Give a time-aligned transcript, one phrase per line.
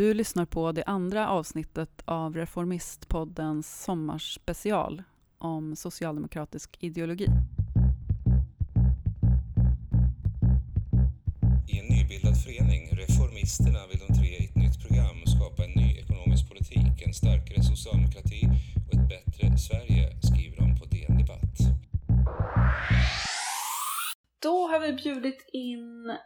[0.00, 5.02] Du lyssnar på det andra avsnittet av Reformistpoddens sommarspecial
[5.38, 7.28] om socialdemokratisk ideologi.
[11.68, 15.98] I en nybildad förening, Reformisterna, vill de tre i ett nytt program skapa en ny
[15.98, 18.42] ekonomisk politik, en starkare socialdemokrati
[18.86, 21.56] och ett bättre Sverige, skriver de på DN Debatt.
[24.42, 26.16] Då har vi bjudit in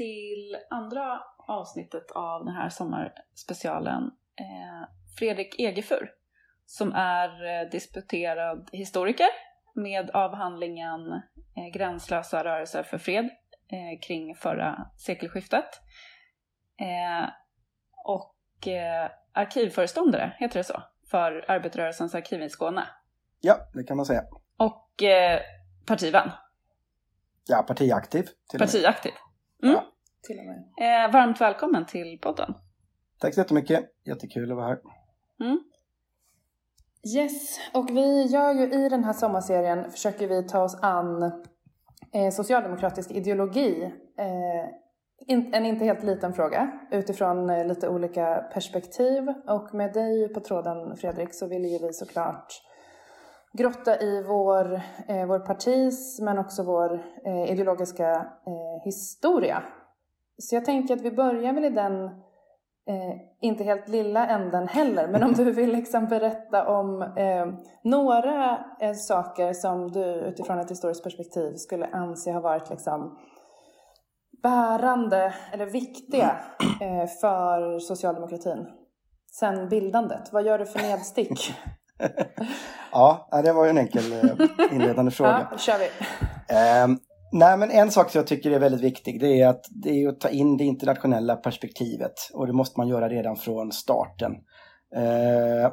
[0.00, 4.02] till andra avsnittet av den här sommarspecialen
[4.40, 6.10] eh, Fredrik Egefur
[6.66, 9.26] som är eh, disputerad historiker
[9.74, 11.12] med avhandlingen
[11.56, 15.80] eh, Gränslösa rörelser för fred eh, kring förra sekelskiftet.
[16.80, 17.28] Eh,
[18.04, 22.86] och eh, arkivföreståndare, heter det så, för Arbetarrörelsens arkiv i Skåne.
[23.40, 24.22] Ja, det kan man säga.
[24.56, 25.02] Och
[25.86, 26.30] partivän.
[27.48, 28.28] Ja, partiaktiv.
[28.50, 29.12] Till Partiaktiv.
[29.62, 29.74] Mm.
[29.74, 29.84] Ja.
[30.22, 30.58] Till och med.
[31.06, 32.54] Eh, varmt välkommen till podden.
[33.18, 33.84] Tack så jättemycket.
[34.04, 34.78] Jättekul att vara här.
[35.40, 35.60] Mm.
[37.16, 41.22] Yes, och vi gör ju i den här sommarserien försöker vi ta oss an
[42.12, 43.92] eh, socialdemokratisk ideologi.
[44.18, 44.70] Eh,
[45.26, 49.28] in, en inte helt liten fråga utifrån eh, lite olika perspektiv.
[49.46, 52.62] Och med dig på tråden Fredrik så vill ju vi såklart
[53.52, 58.10] grotta i vår, eh, vår partis men också vår eh, ideologiska
[58.46, 59.62] eh, historia.
[60.38, 62.04] Så jag tänker att vi börjar väl i den,
[62.86, 67.46] eh, inte helt lilla änden heller, men om du vill liksom berätta om eh,
[67.82, 73.18] några eh, saker som du utifrån ett historiskt perspektiv skulle anse ha varit liksom
[74.42, 76.36] bärande eller viktiga
[76.80, 78.66] eh, för socialdemokratin
[79.32, 80.32] sen bildandet.
[80.32, 81.54] Vad gör du för nedstick?
[82.92, 85.48] Ja, det var ju en enkel eh, inledande fråga.
[85.50, 85.84] Ja, kör vi.
[86.54, 86.98] Eh,
[87.32, 90.08] nej, men en sak som jag tycker är väldigt viktig det är att det är
[90.08, 94.32] att ta in det internationella perspektivet och det måste man göra redan från starten.
[94.96, 95.72] Eh,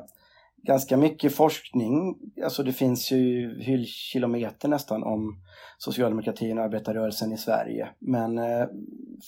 [0.67, 5.43] ganska mycket forskning, alltså det finns ju hyllkilometer nästan om
[5.77, 7.89] socialdemokratin och arbetarrörelsen i Sverige.
[7.99, 8.67] Men eh,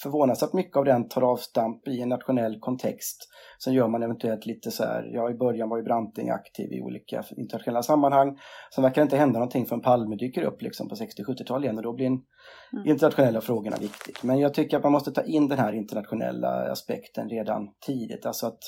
[0.04, 3.18] förvånansvärt mycket av den tar avstamp i en nationell kontext.
[3.64, 6.82] Sen gör man eventuellt lite så här, ja i början var ju Branting aktiv i
[6.82, 8.38] olika internationella sammanhang.
[8.76, 11.84] Sen verkar det inte hända någonting förrän Palme dyker upp liksom på 60-70-talet igen och
[11.84, 12.22] då blir den
[12.74, 12.88] mm.
[12.88, 14.24] internationella frågorna viktigt.
[14.24, 18.26] Men jag tycker att man måste ta in den här internationella aspekten redan tidigt.
[18.26, 18.60] Alltså att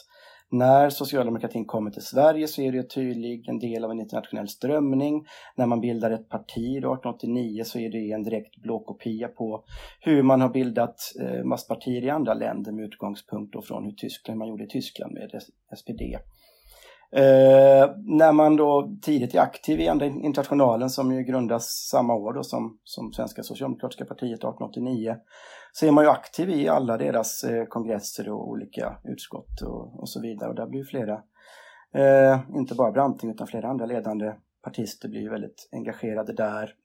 [0.52, 5.26] när socialdemokratin kommer till Sverige så är det tydligt en del av en internationell strömning.
[5.56, 9.64] När man bildar ett parti 1889 så är det en direkt blåkopia på
[10.00, 14.40] hur man har bildat eh, masspartier i andra länder med utgångspunkt då från hur Tyskland,
[14.40, 15.42] man gjorde i Tyskland med
[15.78, 16.02] SPD.
[17.16, 22.34] Eh, när man då tidigt är aktiv i Andra internationalen som ju grundas samma år
[22.34, 25.16] då som, som Svenska Socialdemokratiska partiet 1889
[25.72, 30.10] så är man ju aktiv i alla deras eh, kongresser och olika utskott och, och
[30.10, 31.24] så vidare och där blir flera,
[31.94, 34.34] eh, inte bara Branting utan flera andra ledande
[34.64, 36.76] partister blir ju väldigt engagerade där.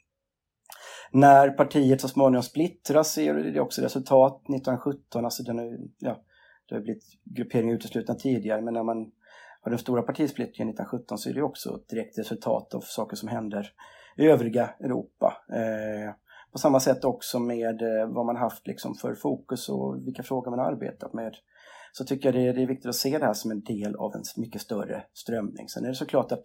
[1.13, 6.23] När partiet så småningom splittras så är det också resultat 1917, alltså den är, ja,
[6.69, 9.13] det har blivit grupperingar uteslutna tidigare men när man
[9.61, 13.29] har den stora partisplittringen 1917 så är det också ett direkt resultat av saker som
[13.29, 13.73] händer
[14.17, 15.37] i övriga Europa.
[15.53, 16.15] Eh,
[16.56, 20.50] på samma sätt också med eh, vad man haft liksom för fokus och vilka frågor
[20.50, 21.34] man har arbetat med.
[21.93, 23.97] Så tycker jag det är, det är viktigt att se det här som en del
[23.97, 25.69] av en mycket större strömning.
[25.69, 26.44] Sen är det såklart att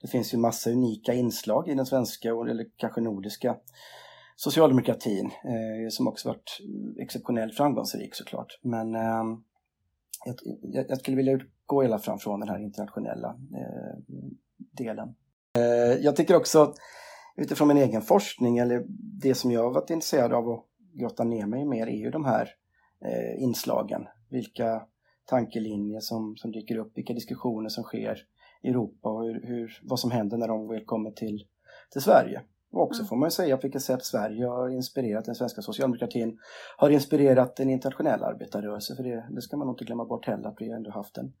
[0.00, 3.56] det finns ju massa unika inslag i den svenska eller kanske nordiska
[4.36, 6.58] socialdemokratin eh, som också varit
[7.02, 8.58] exceptionellt framgångsrik såklart.
[8.62, 9.24] Men eh,
[10.24, 14.18] jag, jag, skulle vilja utgå hela fram från den här internationella eh,
[14.72, 15.14] delen.
[15.58, 16.74] Eh, jag tycker också
[17.36, 18.84] utifrån min egen forskning eller
[19.22, 22.24] det som jag har varit intresserad av att grotta ner mig mer är ju de
[22.24, 22.48] här
[23.04, 24.06] eh, inslagen.
[24.28, 24.82] Vilka
[25.24, 28.18] tankelinjer som, som dyker upp, vilka diskussioner som sker
[28.62, 31.46] i Europa och hur, hur, vad som händer när de väl kommer till,
[31.92, 32.42] till Sverige.
[32.72, 33.08] Och också mm.
[33.08, 36.38] får man ju säga på vilket sätt Sverige har inspirerat den svenska socialdemokratin,
[36.76, 40.48] har inspirerat en internationell arbetarrörelse, för det, det ska man nog inte glömma bort heller,
[40.48, 41.32] att vi ändå haft en,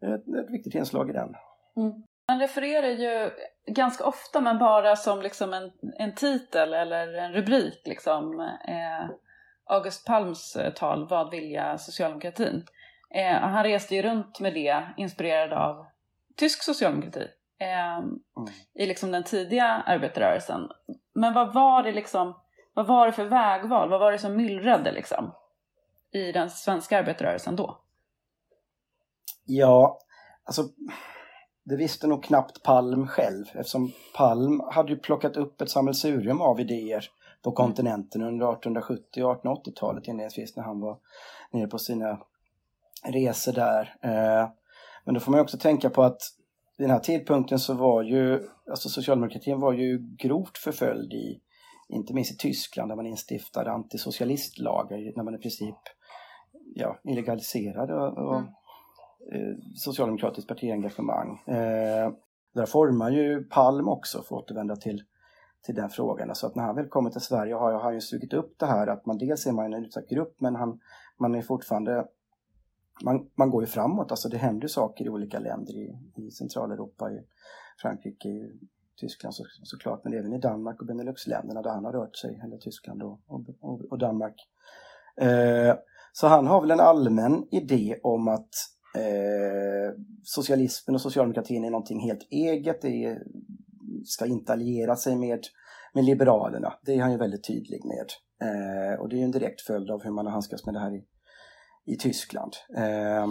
[0.00, 1.34] ett, ett viktigt inslag i den.
[1.76, 2.02] Mm.
[2.28, 3.30] Man refererar ju
[3.68, 9.10] ganska ofta, men bara som liksom en, en titel eller en rubrik, liksom, eh,
[9.66, 12.66] August Palms eh, tal Vad vilja socialdemokratin?
[13.10, 15.86] Eh, han reste ju runt med det, inspirerad av
[16.36, 17.26] tysk socialdemokrati
[17.58, 18.18] eh, mm.
[18.74, 20.68] i liksom den tidiga arbetarrörelsen.
[21.14, 22.40] Men vad var det liksom,
[22.74, 23.90] vad var det för vägval?
[23.90, 25.34] Vad var det som myllrade liksom
[26.12, 27.78] i den svenska arbetarrörelsen då?
[29.44, 29.98] Ja,
[30.44, 30.62] alltså
[31.68, 36.60] det visste nog knappt Palm själv eftersom Palm hade ju plockat upp ett sammelsurium av
[36.60, 37.04] idéer
[37.42, 37.56] på mm.
[37.56, 40.98] kontinenten under 1870 och 1880-talet inledningsvis när han var
[41.52, 42.20] nere på sina
[43.04, 43.96] resor där.
[44.02, 44.48] Eh,
[45.04, 46.20] men då får man också tänka på att
[46.78, 51.40] vid den här tidpunkten så var ju, alltså socialdemokratin var ju grovt förföljd i,
[51.88, 55.76] inte minst i Tyskland där man instiftade antisocialistlagar när man i princip
[56.74, 58.50] ja, illegaliserade och, mm.
[59.32, 61.42] Eh, socialdemokratiskt partiengagemang.
[61.46, 62.12] Eh,
[62.54, 65.02] där formar ju Palm också, för att återvända till,
[65.62, 66.28] till den frågan.
[66.28, 68.86] Alltså att när han väl kommer till Sverige har han ju sugit upp det här
[68.86, 70.80] att man dels är man en utsatt grupp men han,
[71.18, 72.06] man är fortfarande
[73.04, 77.10] man, man går ju framåt, alltså det händer saker i olika länder i, i Centraleuropa,
[77.10, 77.20] i
[77.82, 78.60] Frankrike, i
[79.00, 82.56] Tyskland så, såklart, men även i Danmark och Beneluxländerna där han har rört sig, eller
[82.56, 83.20] Tyskland och,
[83.60, 84.34] och, och Danmark.
[85.16, 85.74] Eh,
[86.12, 88.50] så han har väl en allmän idé om att
[88.94, 93.22] eh, socialismen och socialdemokratin är någonting helt eget, det är,
[94.04, 95.40] ska inte alliera sig med,
[95.94, 96.74] med liberalerna.
[96.82, 98.06] Det är han ju väldigt tydlig med.
[98.48, 100.80] Eh, och det är ju en direkt följd av hur man har handskats med det
[100.80, 101.04] här i,
[101.92, 102.52] i Tyskland.
[102.76, 103.26] Eh,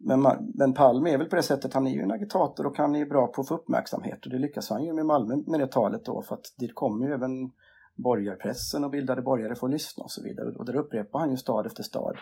[0.00, 2.96] men, men Palme är väl på det sättet, han är ju en agitator och han
[2.96, 5.66] är bra på att få uppmärksamhet och det lyckas han ju med Malmö med det
[5.66, 7.50] talet då för att dit kommer ju även
[7.96, 11.36] borgarpressen och bildade borgare för att lyssna och så vidare och där upprepar han ju
[11.36, 12.16] stad efter stad.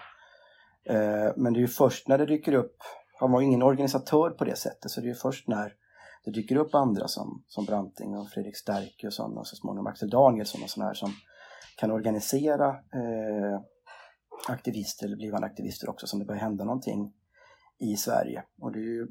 [0.91, 2.77] Uh, men det är ju först när det dyker upp,
[3.21, 5.75] han var ju ingen organisatör på det sättet, så det är ju först när
[6.25, 9.87] det dyker upp andra som, som Branting och Fredrik Sterke och sådana och så småningom
[9.87, 11.13] Axel Danielsson och sådana här som
[11.77, 13.61] kan organisera eh,
[14.49, 17.13] aktivister eller blivande aktivister också som det börjar hända någonting
[17.79, 18.45] i Sverige.
[18.61, 19.09] Och det är ju,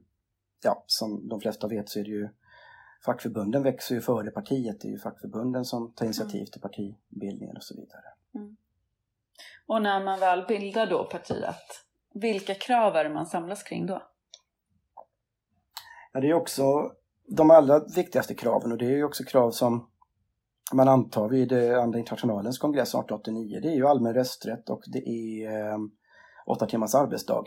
[0.63, 2.30] ja, som de flesta vet så är det ju
[3.06, 4.81] fackförbunden växer ju före partiet.
[4.81, 6.51] Det är ju fackförbunden som tar initiativ mm.
[6.51, 8.06] till partibildningen och så vidare.
[8.36, 8.57] Mm.
[9.67, 14.01] Och när man väl bildar då partiet, vilka krav är det man samlas kring då?
[16.13, 16.91] Ja, det är också
[17.27, 19.89] de allra viktigaste kraven och det är ju också krav som
[20.73, 25.00] man antar vid eh, Andra internationalens kongress 1889, det är ju allmän rösträtt och det
[25.09, 25.77] är eh,
[26.45, 27.44] åtta timmars arbetsdag.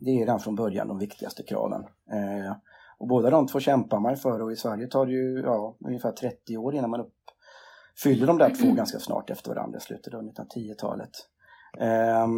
[0.00, 1.82] Det är redan från början de viktigaste kraven.
[2.12, 2.56] Eh,
[2.98, 6.12] och båda de två kämpar man för och i Sverige tar det ju ja, ungefär
[6.12, 7.00] 30 år innan man
[7.98, 11.10] uppfyller de där två ganska snart efter varandra, slutet av 1910-talet.
[11.78, 12.28] Eh,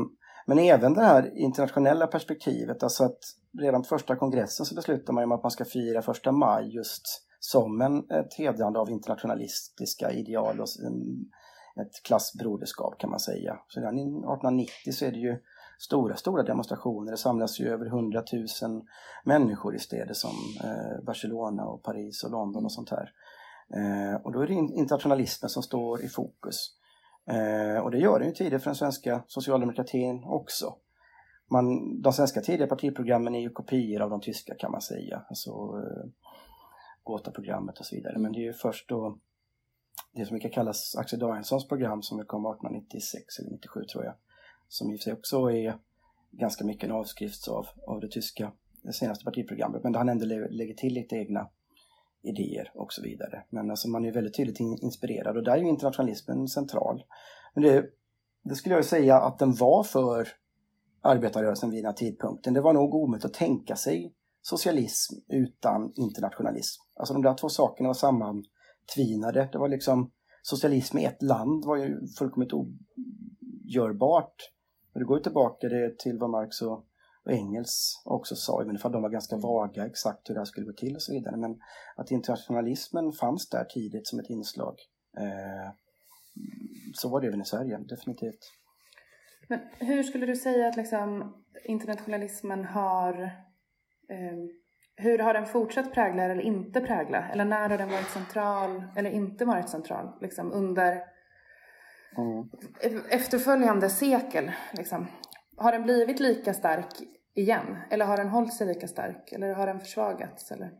[0.46, 3.18] men även det här internationella perspektivet, alltså att
[3.58, 7.02] redan på första kongressen så beslutar man ju att man ska fira första maj just
[7.40, 10.68] som en, ett hedrande av internationalistiska ideal och
[11.82, 13.58] ett klassbroderskap kan man säga.
[13.68, 15.38] Så redan 1890 så är det ju
[15.78, 17.10] stora, stora demonstrationer.
[17.10, 18.22] Det samlas ju över 100
[18.62, 18.82] 000
[19.24, 20.34] människor i städer som
[20.64, 23.12] eh, Barcelona och Paris och London och sånt här.
[23.74, 26.76] Eh, och då är det internationalismen som står i fokus.
[27.26, 30.74] Eh, och det gör den ju tidigare för den svenska socialdemokratin också.
[31.50, 35.22] Man, de svenska tidiga partiprogrammen är ju kopior av de tyska kan man säga.
[35.28, 36.10] Alltså, eh,
[37.02, 38.18] Gotha-programmet och så vidare.
[38.18, 39.18] Men det är ju först då
[40.12, 44.14] det som brukar kallas Axel Danielssons program som kom 1896 eller 97 tror jag.
[44.68, 45.76] Som i och för sig också är
[46.30, 48.52] ganska mycket en avskrift av, av det tyska
[48.82, 49.82] det senaste partiprogrammet.
[49.82, 51.48] Men där han ändå lägger till lite egna
[52.22, 53.44] idéer och så vidare.
[53.50, 57.04] Men alltså man är väldigt tydligt inspirerad och där är ju internationalismen central.
[57.54, 57.84] Men det,
[58.44, 60.28] det skulle jag säga att den var för
[61.02, 62.54] arbetarrörelsen vid den här tidpunkten.
[62.54, 66.82] Det var nog omöjligt att tänka sig socialism utan internationalism.
[66.94, 69.48] Alltså de där två sakerna var sammantvinade.
[69.52, 70.10] Det var liksom
[70.42, 74.34] socialism i ett land var ju fullkomligt ogörbart.
[74.92, 76.86] Och det går ju tillbaka det till vad Marx och,
[77.24, 80.66] och Engels också sa, även om de var ganska vaga exakt hur det här skulle
[80.66, 81.36] gå till och så vidare.
[81.36, 81.60] Men
[81.96, 84.74] att internationalismen fanns där tidigt som ett inslag.
[85.18, 85.72] Eh,
[86.94, 88.52] så var det även i Sverige, definitivt.
[89.48, 93.30] Men hur skulle du säga att liksom internationalismen har
[94.10, 94.50] Ehm,
[94.96, 97.28] hur har den fortsatt prägla eller inte prägla?
[97.28, 100.08] Eller när har den varit central eller inte varit central?
[100.20, 101.02] Liksom under
[102.16, 102.48] mm.
[103.10, 104.50] efterföljande sekel.
[104.72, 105.06] Liksom.
[105.56, 106.86] Har den blivit lika stark
[107.40, 107.76] igen?
[107.90, 109.32] Eller har den hållit sig lika stark?
[109.32, 110.50] Eller har den försvagats?
[110.52, 110.72] Eller?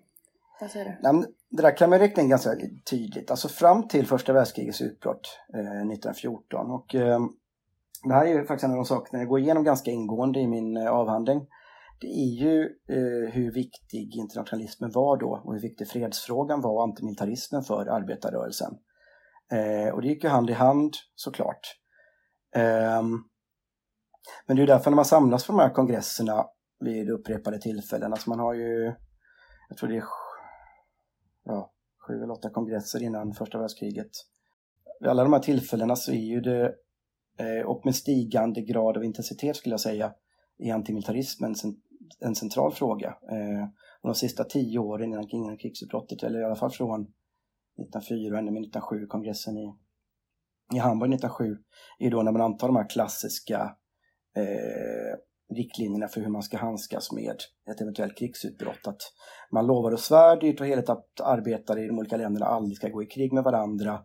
[0.61, 1.12] Vad säger du?
[1.12, 2.50] Nej, det där kan man räkna in ganska
[2.90, 3.31] tydligt.
[3.31, 6.71] Alltså fram till första världskrigets utbrott eh, 1914.
[6.71, 7.21] Och, eh,
[8.05, 10.47] det här är ju faktiskt en av de sakerna jag går igenom ganska ingående i
[10.47, 11.47] min eh, avhandling
[12.00, 16.83] det är ju eh, hur viktig internationalismen var då och hur viktig fredsfrågan var och
[16.83, 18.75] antimilitarismen för arbetarrörelsen.
[19.52, 21.76] Eh, och det gick ju hand i hand såklart.
[22.57, 23.02] Eh,
[24.47, 26.47] men det är därför när man samlas på de här kongresserna
[26.81, 28.95] vid upprepade tillfällen, alltså man har ju,
[29.69, 30.05] jag tror det är
[31.45, 31.73] ja,
[32.07, 34.11] sju eller åtta kongresser innan första världskriget.
[35.00, 36.75] Vid alla de här tillfällena så är ju det,
[37.39, 40.12] eh, och med stigande grad av intensitet skulle jag säga,
[40.59, 41.55] är antimilitarismen
[42.21, 43.09] en central fråga.
[43.09, 43.65] Eh,
[44.00, 48.39] och de sista tio åren innan, innan krigsutbrottet, eller i alla fall från 1904 och
[48.39, 49.75] ända med 1907, kongressen i,
[50.75, 51.59] i Hamburg 1907,
[51.99, 53.77] är då när man antar de här klassiska
[54.37, 55.19] eh,
[55.57, 57.37] riktlinjerna för hur man ska handskas med
[57.71, 58.87] ett eventuellt krigsutbrott.
[58.87, 59.03] Att
[59.51, 62.89] man lovar och svär dyrt och heligt att arbetare i de olika länderna aldrig ska
[62.89, 64.03] gå i krig med varandra.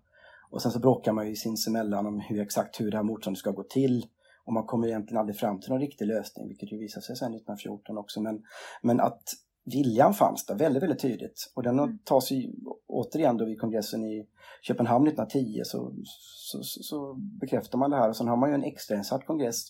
[0.49, 3.51] Och sen så bråkar man ju sinsemellan om hur exakt hur det här motståndet ska
[3.51, 4.05] gå till.
[4.45, 7.33] Och man kommer egentligen aldrig fram till någon riktig lösning, vilket ju visade sig sedan
[7.33, 8.21] 1914 också.
[8.21, 8.43] Men,
[8.81, 9.23] men att
[9.65, 11.51] viljan fanns där väldigt, väldigt tydligt.
[11.55, 11.97] Och den mm.
[12.03, 12.53] tas ju
[12.87, 14.27] återigen då vid kongressen i
[14.61, 18.09] Köpenhamn 1910 så, så, så, så bekräftar man det här.
[18.09, 19.65] Och sen har man ju en extrainsatt kongress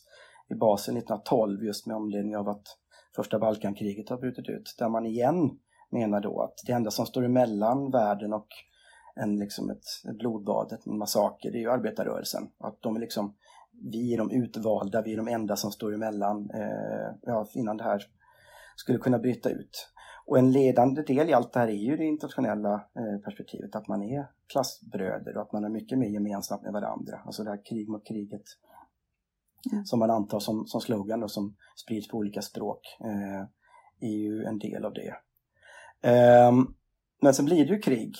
[0.49, 2.77] i basen 1912 just med anledning av att
[3.15, 4.75] första Balkankriget har brutit ut.
[4.77, 5.59] Där man igen
[5.91, 8.47] menar då att det enda som står emellan världen och
[9.15, 12.47] en, liksom ett, ett blodbad, en massaker, det är ju arbetarrörelsen.
[12.57, 13.35] Att de är liksom,
[13.91, 17.83] vi är de utvalda, vi är de enda som står emellan eh, ja, innan det
[17.83, 18.03] här
[18.75, 19.91] skulle kunna bryta ut.
[20.25, 23.87] Och en ledande del i allt det här är ju det internationella eh, perspektivet, att
[23.87, 27.19] man är klassbröder och att man har mycket mer gemensamt med varandra.
[27.25, 28.43] Alltså det här krig mot kriget
[29.71, 29.85] mm.
[29.85, 33.41] som man antar som, som slogan och som sprids på olika språk eh,
[33.99, 35.15] är ju en del av det.
[36.09, 36.51] Eh,
[37.21, 38.15] men sen blir det ju krig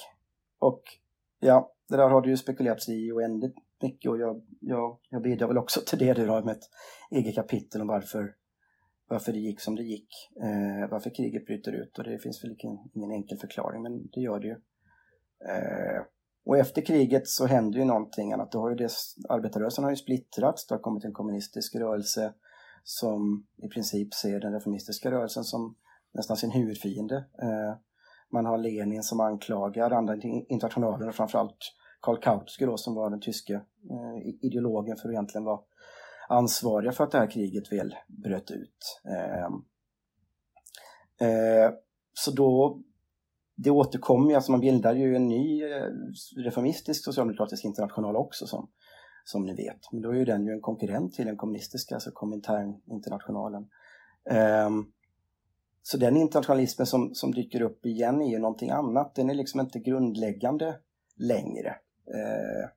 [0.59, 0.81] och
[1.39, 5.47] ja, det där har det ju spekulerats i oändligt mycket och jag, jag, jag bidrar
[5.47, 6.69] väl också till det du har med ett
[7.11, 8.35] eget kapitel om varför
[9.07, 10.09] varför det gick som det gick,
[10.41, 14.21] eh, varför kriget bryter ut och det finns väl ingen, ingen enkel förklaring men det
[14.21, 14.55] gör det ju.
[15.49, 16.03] Eh,
[16.45, 18.51] och efter kriget så händer ju någonting annat.
[18.51, 18.91] Det har ju det,
[19.29, 22.33] arbetarrörelsen har ju splittrats, det har kommit en kommunistisk rörelse
[22.83, 25.75] som i princip ser den reformistiska rörelsen som
[26.13, 27.15] nästan sin huvudfiende.
[27.15, 27.77] Eh,
[28.33, 30.15] man har Lenin som anklagar andra
[30.49, 31.57] internationaler och framförallt
[31.99, 35.59] Karl Kautsky då som var den tyske eh, ideologen för att egentligen vara
[36.29, 39.01] ansvariga för att det här kriget väl bröt ut.
[39.09, 39.45] Eh,
[41.27, 41.71] eh
[42.13, 42.79] så då,
[43.55, 45.87] det återkommer ju, alltså man bildar ju en ny eh,
[46.37, 48.69] reformistisk socialdemokratisk international också som,
[49.25, 49.91] som ni vet.
[49.91, 53.67] Men då är ju den ju en konkurrent till den kommunistiska, alltså Komintern-internationalen.
[54.67, 54.91] Um,
[55.81, 59.15] så den internationalismen som, som dyker upp igen är ju någonting annat.
[59.15, 60.75] Den är liksom inte grundläggande
[61.15, 61.69] längre.
[62.15, 62.69] Uh,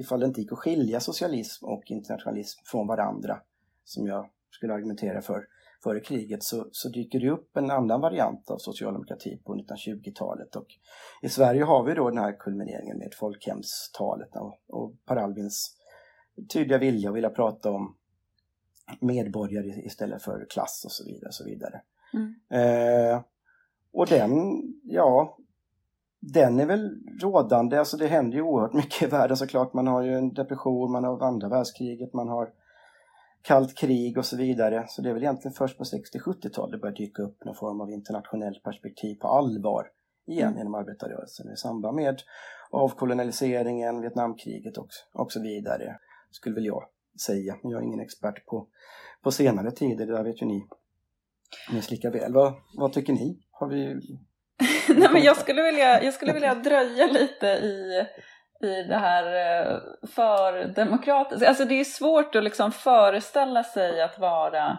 [0.00, 3.40] ifall det inte gick att skilja socialism och internationalism från varandra,
[3.84, 5.46] som jag skulle argumentera för
[5.82, 10.56] före kriget, så, så dyker det upp en annan variant av socialdemokrati på 1920-talet.
[10.56, 10.66] Och
[11.22, 14.28] I Sverige har vi då den här kulmineringen med folkhemstalet
[14.68, 15.76] och, Per Albins
[16.52, 17.96] tydliga vilja att vilja prata om
[19.00, 21.28] medborgare istället för klass och så vidare.
[21.28, 21.82] Och så vidare.
[22.14, 22.34] Mm.
[22.50, 23.22] Eh,
[23.92, 25.38] och den, ja,
[26.20, 29.74] den är väl rådande, alltså det händer ju oerhört mycket i världen såklart.
[29.74, 32.52] Man har ju en depression, man har andra världskriget, man har
[33.42, 34.84] kallt krig och så vidare.
[34.88, 37.90] Så det är väl egentligen först på 60-70-talet det börjar dyka upp någon form av
[37.90, 39.86] internationellt perspektiv på allvar
[40.26, 40.60] igen mm.
[40.60, 42.22] inom arbetarrörelsen i samband med
[42.70, 45.98] avkolonialiseringen, Vietnamkriget och, och så vidare.
[46.30, 46.84] Skulle väl jag
[47.26, 48.68] säga, men jag är ingen expert på,
[49.22, 50.66] på senare tider, det där vet ju ni
[51.72, 52.32] minst lika väl.
[52.32, 53.38] Vad, vad tycker ni?
[53.50, 53.94] Har vi
[54.88, 58.06] Nej, men jag, skulle vilja, jag skulle vilja dröja lite i,
[58.62, 59.78] i det här eh,
[60.14, 61.48] för demokratiskt.
[61.48, 64.78] Alltså det är svårt att liksom föreställa sig att vara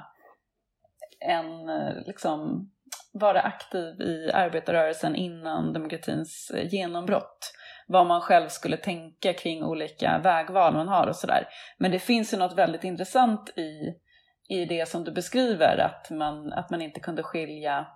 [1.19, 2.69] en, eh, liksom,
[3.13, 7.53] vara aktiv i arbetarrörelsen innan demokratins eh, genombrott.
[7.88, 11.47] Vad man själv skulle tänka kring olika vägval man har och sådär.
[11.77, 13.95] Men det finns ju något väldigt intressant i,
[14.50, 17.88] i det som du beskriver, att man, att man inte kunde skilja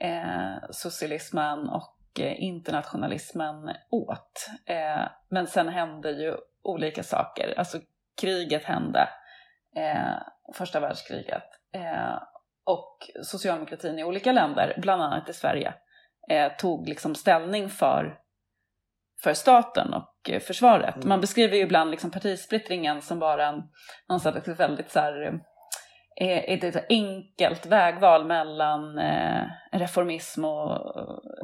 [0.00, 4.50] eh, socialismen och internationalismen åt.
[4.66, 7.54] Eh, men sen hände ju olika saker.
[7.58, 7.78] Alltså
[8.20, 9.08] kriget hände,
[9.76, 10.16] eh,
[10.54, 11.44] första världskriget.
[11.74, 12.22] Eh,
[12.64, 15.74] och socialdemokratin i olika länder, bland annat i Sverige,
[16.30, 18.18] eh, tog liksom ställning för,
[19.22, 20.96] för staten och försvaret.
[20.96, 21.08] Mm.
[21.08, 23.62] Man beskriver ju ibland liksom partisplittringen som bara en,
[24.08, 25.40] någonstans väldigt så här,
[26.16, 30.96] är ett enkelt vägval mellan eh, reformism och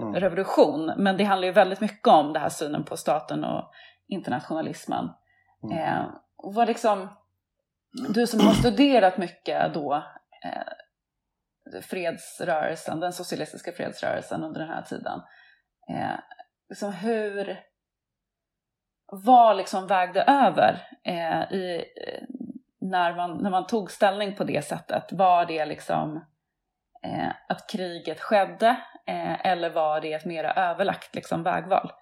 [0.03, 0.15] mm.
[0.15, 0.93] revolution.
[0.97, 3.71] Men det handlar ju väldigt mycket om det här synen på staten och
[4.09, 5.11] internationalismen.
[5.63, 5.79] Mm.
[5.79, 6.07] Eh,
[6.37, 7.09] vad liksom,
[8.09, 10.05] du som har studerat mycket då
[10.45, 15.21] eh, fredsrörelsen, den socialistiska fredsrörelsen under den här tiden.
[15.91, 16.19] Eh,
[16.69, 17.61] liksom hur,
[19.07, 21.85] vad liksom vägde över eh, i
[22.91, 26.17] när man, när man tog ställning på det sättet, var det liksom
[27.05, 28.69] eh, att kriget skedde
[29.07, 31.93] eh, eller var det ett mera överlagt liksom, vägval?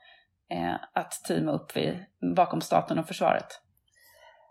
[0.51, 2.05] Eh, att teama upp vid,
[2.37, 3.61] bakom staten och försvaret?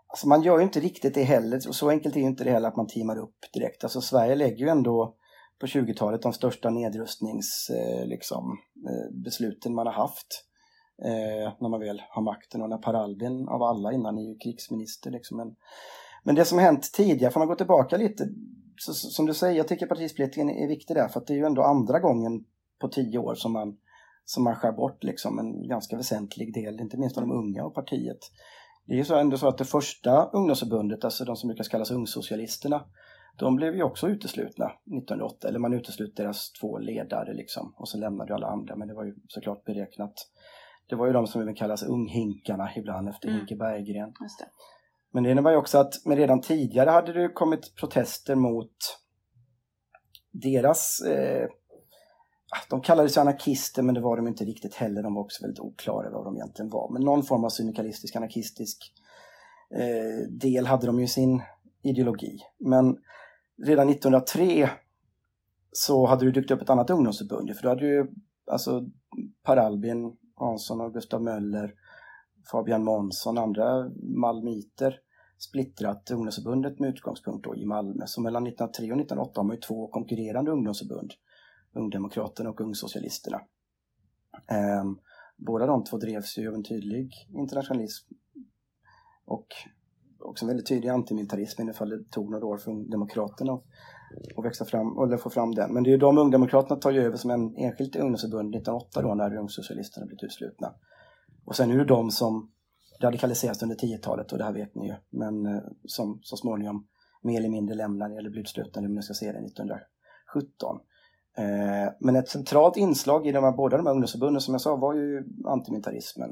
[0.08, 2.50] Alltså man gör ju inte riktigt det heller, och så enkelt är ju inte det
[2.50, 3.84] heller att man teamar upp direkt.
[3.84, 5.16] Alltså Sverige lägger ju ändå
[5.60, 8.58] på 20-talet de största nedrustningsbesluten eh, liksom,
[9.66, 10.42] eh, man har haft.
[11.04, 14.38] Eh, när man väl har makten och när Per Albin av alla innan är ju
[14.38, 15.40] krigsminister liksom.
[15.40, 15.56] En,
[16.26, 18.28] men det som hänt tidigare, får man gå tillbaka lite,
[18.76, 21.44] så, som du säger, jag tycker partisplittringen är viktig där, för att det är ju
[21.44, 22.44] ändå andra gången
[22.80, 23.76] på tio år som man,
[24.24, 27.74] som man skär bort liksom en ganska väsentlig del, inte minst av de unga och
[27.74, 28.18] partiet.
[28.86, 31.90] Det är ju så ändå så att det första ungdomsförbundet, alltså de som brukar kallas
[31.90, 32.84] ungsocialisterna,
[33.38, 37.98] de blev ju också uteslutna 1908, eller man uteslöt deras två ledare liksom, och så
[37.98, 40.14] lämnade ju alla andra, men det var ju såklart beräknat.
[40.88, 43.38] Det var ju de som även kallas unghinkarna ibland efter mm.
[43.38, 44.12] Hinke Berggren.
[45.12, 48.76] Men det innebär ju också att men redan tidigare hade det kommit protester mot
[50.32, 51.48] deras eh,
[52.68, 55.02] de kallades ju anarkister men det var de inte riktigt heller.
[55.02, 56.92] De var också väldigt oklara vad de egentligen var.
[56.92, 58.92] Men någon form av syndikalistisk anarkistisk
[59.74, 61.42] eh, del hade de ju sin
[61.82, 62.38] ideologi.
[62.58, 62.96] Men
[63.66, 64.70] redan 1903
[65.72, 67.56] så hade det dykt upp ett annat ungdomsförbund.
[67.56, 68.06] För då hade ju
[68.50, 68.84] alltså
[69.42, 71.74] Per Albin Hansson och Gustav Möller,
[72.50, 75.00] Fabian Månsson, andra malmiter
[75.38, 78.06] splittrat ungdomsförbundet med utgångspunkt då i Malmö.
[78.06, 81.12] Så mellan 1903 och 1908 har man ju två konkurrerande ungdomsförbund,
[81.72, 83.40] Ungdemokraterna och Ungsocialisterna.
[84.48, 84.98] Ehm,
[85.36, 88.14] båda de två drevs ju av en tydlig internationalism
[89.24, 89.46] och
[90.18, 93.52] också en väldigt tydlig antimilitarism i alla fall det tog några år för Ungdemokraterna
[94.36, 95.74] att växa fram, eller få fram den.
[95.74, 99.14] Men det är ju de Ungdemokraterna tar ju över som en enskilt ungdomsförbund 1908 då
[99.14, 100.74] när Ungsocialisterna blivit utslutna.
[101.46, 102.50] Och sen är det de som
[103.00, 106.86] radikaliseras under 10-talet och det här vet ni ju, men eh, som så småningom
[107.22, 110.80] mer eller mindre lämnar eller blir utslutna, i man ska se det, 1917.
[111.36, 114.76] Eh, men ett centralt inslag i de här, båda de här ungdomsförbunden som jag sa
[114.76, 116.30] var ju antimilitarismen.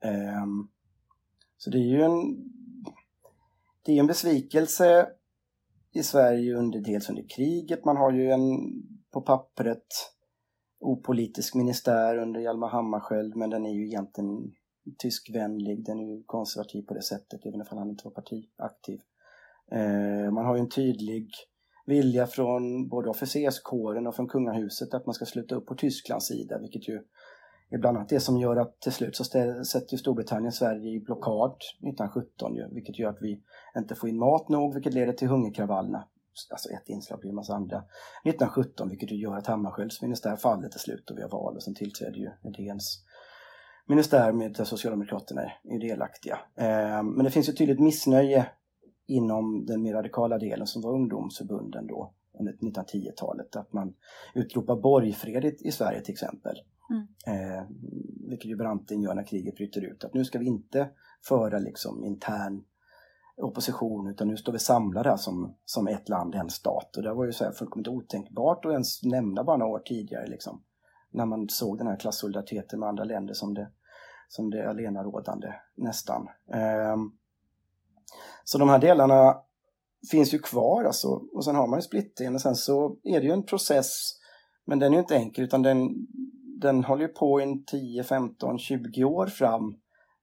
[0.00, 0.68] Ehm,
[1.56, 2.36] så det är ju en,
[3.84, 5.08] det är en besvikelse
[5.92, 7.84] i Sverige under, dels under kriget.
[7.84, 8.72] Man har ju en
[9.10, 9.86] på pappret
[10.80, 14.52] opolitisk ministär under Hjalmar Hammarskjöld men den är ju egentligen
[14.98, 19.00] tyskvänlig, den är ju konservativ på det sättet, även om han inte var partiaktiv.
[19.72, 21.30] Eh, man har ju en tydlig
[21.86, 26.58] vilja från både officerskåren och från kungahuset att man ska sluta upp på Tysklands sida,
[26.58, 27.02] vilket ju
[27.70, 31.52] är bland annat det som gör att till slut så sätter Storbritannien Sverige i blockad
[31.52, 33.42] 1917, ju, vilket gör att vi
[33.78, 36.08] inte får in mat nog, vilket leder till hungerkravallerna.
[36.50, 37.76] Alltså ett inslag blir en massa andra.
[38.24, 41.74] 1917, vilket gör att Hammarskjölds ministär faller till slut och vi har val och sen
[41.74, 43.04] tillträder ju Edéns
[43.86, 46.38] ministär med där Socialdemokraterna är delaktiga.
[46.54, 48.46] Eh, men det finns ett tydligt missnöje
[49.06, 53.56] inom den mer radikala delen som var ungdomsförbunden då under 1910-talet.
[53.56, 53.94] Att man
[54.34, 56.56] utropar borgfred i Sverige till exempel.
[56.90, 57.06] Mm.
[57.26, 57.62] Eh,
[58.28, 60.04] vilket ju Branting gör när kriget bryter ut.
[60.04, 60.88] Att nu ska vi inte
[61.28, 62.64] föra liksom intern
[63.38, 66.96] opposition utan nu står vi samlade som, som ett land, en stat.
[66.96, 70.26] Och det var ju så här fullkomligt otänkbart att ens nämna bara några år tidigare
[70.26, 70.62] liksom.
[71.10, 73.70] När man såg den här klassolidariteten med andra länder som det
[74.28, 76.28] som det allenarådande nästan.
[76.52, 77.12] Ehm,
[78.44, 79.36] så de här delarna
[80.10, 81.08] finns ju kvar alltså.
[81.08, 84.14] Och sen har man ju splittringen och sen så är det ju en process.
[84.64, 86.06] Men den är ju inte enkel utan den,
[86.60, 89.76] den håller ju på i 10, 15, 20 år fram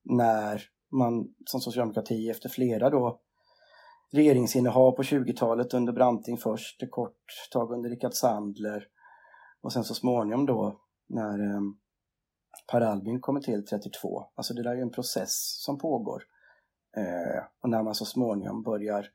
[0.04, 0.63] när
[0.97, 3.21] man som socialdemokrati efter flera då
[4.12, 8.88] regeringsinnehav på 20-talet under Branting först, ett kort tag under Rickard Sandler
[9.62, 11.62] och sen så småningom då när eh,
[12.71, 14.25] Per Albin kommer till 32.
[14.36, 16.23] Alltså det där är ju en process som pågår.
[16.97, 19.08] Eh, och när man så småningom börjar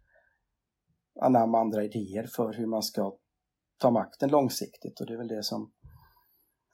[1.21, 3.17] anamma andra idéer för hur man ska
[3.79, 5.73] ta makten långsiktigt och det är väl det som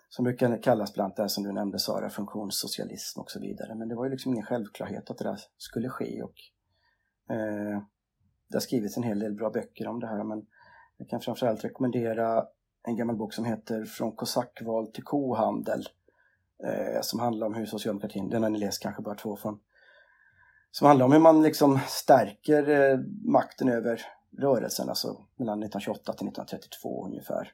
[0.09, 3.75] som brukar kallas bland annat det som du nämnde Sara, funktionssocialism och så vidare.
[3.75, 6.35] Men det var ju liksom ingen självklarhet att det där skulle ske och
[7.35, 7.83] eh,
[8.49, 10.47] det har skrivits en hel del bra böcker om det här men
[10.97, 12.45] jag kan framförallt rekommendera
[12.83, 15.88] en gammal bok som heter Från kosackval till kohandel
[16.64, 19.61] eh, som handlar om hur socialdemokratin, den har ni läst kanske bara två från,
[20.71, 24.03] som handlar om hur man liksom stärker eh, makten över
[24.38, 27.53] rörelsen, alltså mellan 1928 till 1932 ungefär.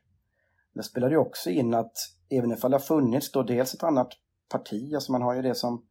[0.74, 1.92] Det spelar ju också in att
[2.38, 4.08] även ifall det har funnits då dels ett annat
[4.50, 5.86] parti, alltså man har ju det som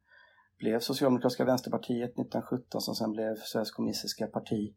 [0.60, 4.76] blev Socialdemokratiska vänsterpartiet 1917 som sen blev Sveriges kommunistiska parti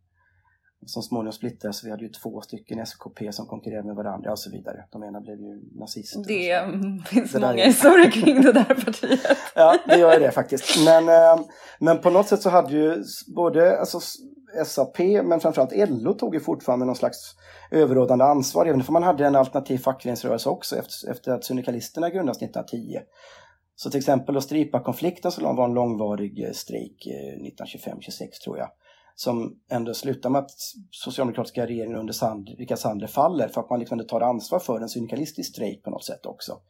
[0.87, 1.85] som småningom splittrades.
[1.85, 4.85] Vi hade ju två stycken SKP som konkurrerade med varandra och så vidare.
[4.93, 6.25] De ena blev ju nazister.
[6.29, 9.21] Det finns det många historier kring det där partiet.
[9.55, 10.85] ja, det gör det faktiskt.
[10.85, 11.45] Men, eh,
[11.81, 13.05] men på något sätt så hade ju
[13.37, 14.01] både alltså,
[14.65, 17.19] SAP men framförallt LO tog ju fortfarande någon slags
[17.71, 22.43] överrådande ansvar, även om man hade en alternativ fackföreningsrörelse också efter, efter att syndikalisterna grundades
[22.43, 22.99] 1910.
[23.77, 28.69] Så till exempel då Stripa-konflikten som var en långvarig strejk 1925-26 eh, tror jag
[29.15, 30.51] som ändå slutar med att
[30.91, 34.89] socialdemokratiska regeringen under Sand, Rickard Sandler faller för att man liksom tar ansvar för en
[34.89, 36.61] syndikalistisk strejk på något sätt också.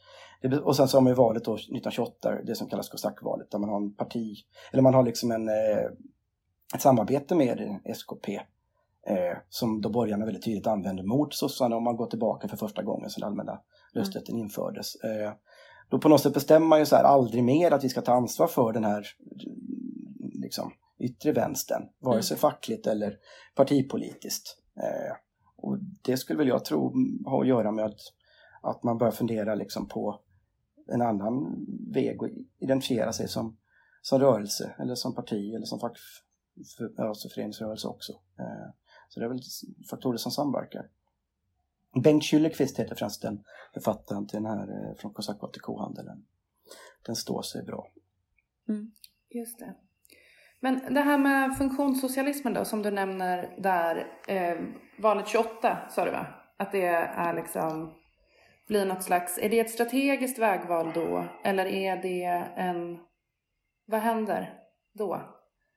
[0.42, 3.58] Det, och sen så har man ju valet då 1928, det som kallas kosackvalet, där
[3.58, 4.36] man har en parti,
[4.72, 5.84] eller man har liksom en, eh,
[6.74, 8.34] ett samarbete med SKP
[9.06, 12.82] eh, som då borgarna väldigt tydligt använde mot sossarna om man går tillbaka för första
[12.82, 13.60] gången sedan allmänna
[13.94, 14.44] rösträtten mm.
[14.44, 14.94] infördes.
[14.94, 15.32] Eh,
[15.90, 18.12] då på något sätt bestämmer man ju så här aldrig mer att vi ska ta
[18.12, 19.06] ansvar för den här
[20.42, 22.40] liksom, yttre vänstern, vare sig mm.
[22.40, 23.18] fackligt eller
[23.54, 24.58] partipolitiskt.
[24.76, 25.16] Eh,
[25.56, 26.94] och det skulle väl jag tro
[27.26, 28.00] ha att göra med att,
[28.62, 30.20] att man börjar fundera liksom på
[30.86, 32.28] en annan väg och
[32.58, 33.56] identifiera sig som,
[34.02, 38.12] som rörelse eller som parti eller som fackföreningsrörelse också.
[38.12, 38.70] Eh,
[39.08, 39.40] så det är väl
[39.90, 40.90] faktorer som samverkar.
[42.02, 46.26] Bengt Schüllerqvist heter förresten författaren till den här eh, Från kosackgård till kohandeln.
[47.06, 47.88] Den står sig bra.
[48.68, 48.92] Mm,
[49.30, 49.74] just det.
[50.64, 54.56] Men det här med funktionssocialismen då, som du nämner där, eh,
[54.98, 56.26] valet 28 sa du va?
[56.58, 57.92] Att det är liksom,
[58.68, 61.24] blir något slags, är det ett strategiskt vägval då?
[61.44, 62.24] Eller är det
[62.56, 62.98] en,
[63.86, 64.54] vad händer
[64.98, 65.20] då?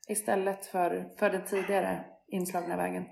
[0.07, 3.03] Istället för, för den tidigare inslagna vägen?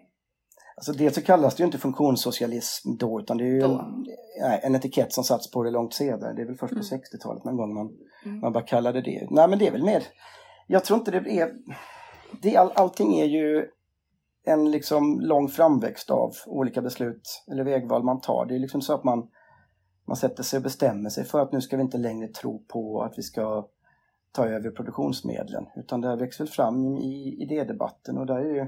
[0.76, 4.06] Alltså dels så kallas det ju inte funktionssocialism då utan det är ju en,
[4.64, 6.34] en, etikett som satts på det långt senare.
[6.34, 7.02] Det är väl först på mm.
[7.04, 7.90] 60-talet någon gång man,
[8.26, 8.40] mm.
[8.40, 9.28] man bara kallade det.
[9.30, 10.04] Nej men det är väl mer,
[10.68, 11.56] jag tror inte det är,
[12.42, 13.68] det, all, allting är ju
[14.46, 18.46] en liksom lång framväxt av olika beslut eller vägval man tar.
[18.46, 19.28] Det är liksom så att man,
[20.08, 23.02] man sätter sig och bestämmer sig för att nu ska vi inte längre tro på
[23.02, 23.68] att vi ska
[24.32, 28.68] ta över produktionsmedlen utan det här växer väl fram i idédebatten och där är ju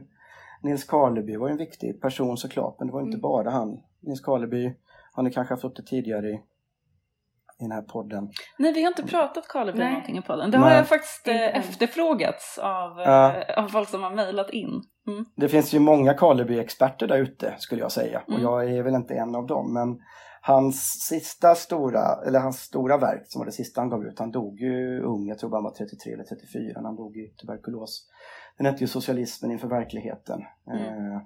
[0.61, 3.21] Nils Karleby var en viktig person såklart, men det var inte mm.
[3.21, 3.79] bara han.
[3.99, 4.73] Nils Karleby
[5.13, 6.41] har ni kanske haft det tidigare i,
[7.59, 8.29] i den här podden.
[8.57, 9.91] Nej, vi har inte pratat Karleby Nej.
[9.91, 10.51] någonting i podden.
[10.51, 10.69] Det Nej.
[10.69, 13.35] har jag faktiskt eh, efterfrågats av, ja.
[13.35, 14.81] eh, av folk som har mejlat in.
[15.07, 15.25] Mm.
[15.35, 18.43] Det finns ju många Karleby-experter där ute skulle jag säga och mm.
[18.43, 19.73] jag är väl inte en av dem.
[19.73, 19.99] Men
[20.41, 24.31] hans sista stora, eller hans stora verk som var det sista han gav ut, han
[24.31, 28.09] dog ju ung, jag tror han var 33 eller 34 han dog i tuberkulos.
[28.57, 30.41] Den hette ju Socialismen inför verkligheten.
[30.71, 30.81] Mm.
[30.81, 31.21] Eh,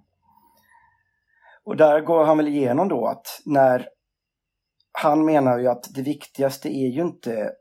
[1.64, 3.88] och där går han väl igenom då att när
[4.92, 7.52] han menar ju att det viktigaste är ju inte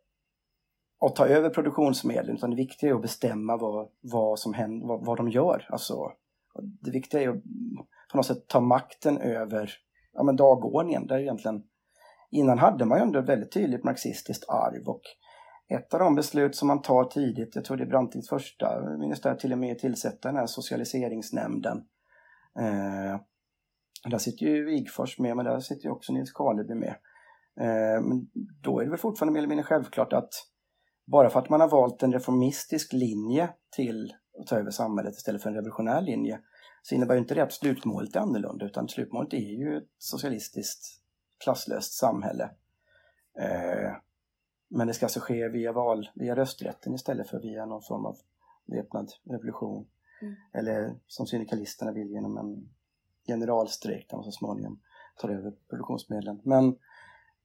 [1.06, 5.06] att ta över produktionsmedlen utan det viktiga är att bestämma vad, vad som händer, vad,
[5.06, 5.66] vad de gör.
[5.68, 6.12] Alltså,
[6.80, 7.42] det viktiga är att
[8.10, 9.72] på något sätt ta makten över
[10.12, 11.06] ja, men dagordningen.
[11.06, 11.62] Där egentligen,
[12.30, 15.02] innan hade man ju ändå ett väldigt tydligt marxistiskt arv och
[15.68, 19.34] ett av de beslut som man tar tidigt, jag tror det är Brantings första ministär
[19.34, 21.78] till och med tillsätta den här socialiseringsnämnden.
[22.58, 23.20] Eh,
[24.10, 26.94] där sitter ju Wigfors med, men där sitter ju också Nils Karleby med.
[27.60, 28.30] Eh, men
[28.62, 30.32] då är det väl fortfarande mer eller mindre självklart att
[31.06, 35.42] bara för att man har valt en reformistisk linje till att ta över samhället istället
[35.42, 36.40] för en revolutionär linje
[36.82, 41.00] så innebär ju inte det att slutmålet är annorlunda utan slutmålet är ju ett socialistiskt
[41.44, 42.50] klasslöst samhälle.
[43.40, 43.92] Eh,
[44.68, 48.16] men det ska alltså ske via val, via rösträtten istället för via någon form av
[48.66, 49.86] väpnad revolution.
[50.22, 50.34] Mm.
[50.52, 52.68] Eller som syndikalisterna vill genom en
[53.26, 54.80] generalstrejk där man så småningom
[55.16, 56.40] tar över produktionsmedlen.
[56.44, 56.76] Men,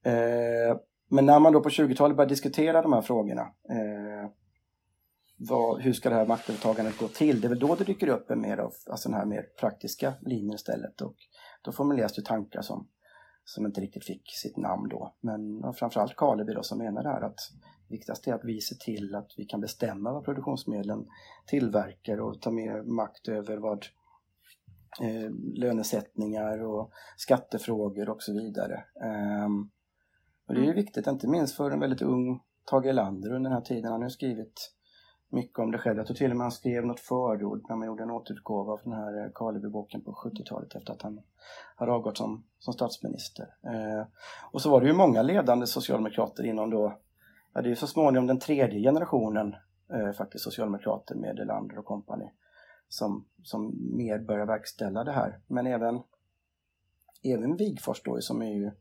[0.06, 0.78] Eh,
[1.10, 4.30] men när man då på 20-talet börjar diskutera de här frågorna, eh,
[5.38, 7.42] vad, hur ska det här maktövertagandet gå till?
[7.42, 10.14] Det är väl då det dyker upp en mer av alltså den här mer praktiska
[10.22, 11.16] linjen istället och
[11.62, 12.88] då formuleras det tankar som
[13.46, 15.16] som inte riktigt fick sitt namn då.
[15.22, 17.40] Men framförallt Karleby då som menar det här att
[17.90, 21.06] viktigast är att vi ser till att vi kan bestämma vad produktionsmedlen
[21.48, 23.86] tillverkar och ta mer makt över vad
[25.02, 28.84] eh, lönesättningar och skattefrågor och så vidare.
[29.46, 29.72] Um,
[30.48, 30.76] och det är ju mm.
[30.76, 33.92] viktigt, inte minst för en väldigt ung Tage Erlander under den här tiden.
[33.92, 34.76] Han har skrivit
[35.30, 35.98] mycket om det själv.
[35.98, 38.80] Jag tror till och med han skrev något förord när man gjorde en återutgåva av
[38.84, 41.22] den här Karleby-boken på 70-talet efter att han
[41.76, 43.48] har avgått som, som statsminister.
[43.64, 44.08] Eh,
[44.52, 47.00] och så var det ju många ledande socialdemokrater inom då,
[47.54, 49.56] ja det är ju så småningom den tredje generationen
[49.94, 52.32] eh, faktiskt socialdemokrater med Erlander och kompani
[52.88, 55.40] som, som mer börjar verkställa det här.
[55.48, 56.02] Men även,
[57.24, 58.72] även Wigforss då som är ju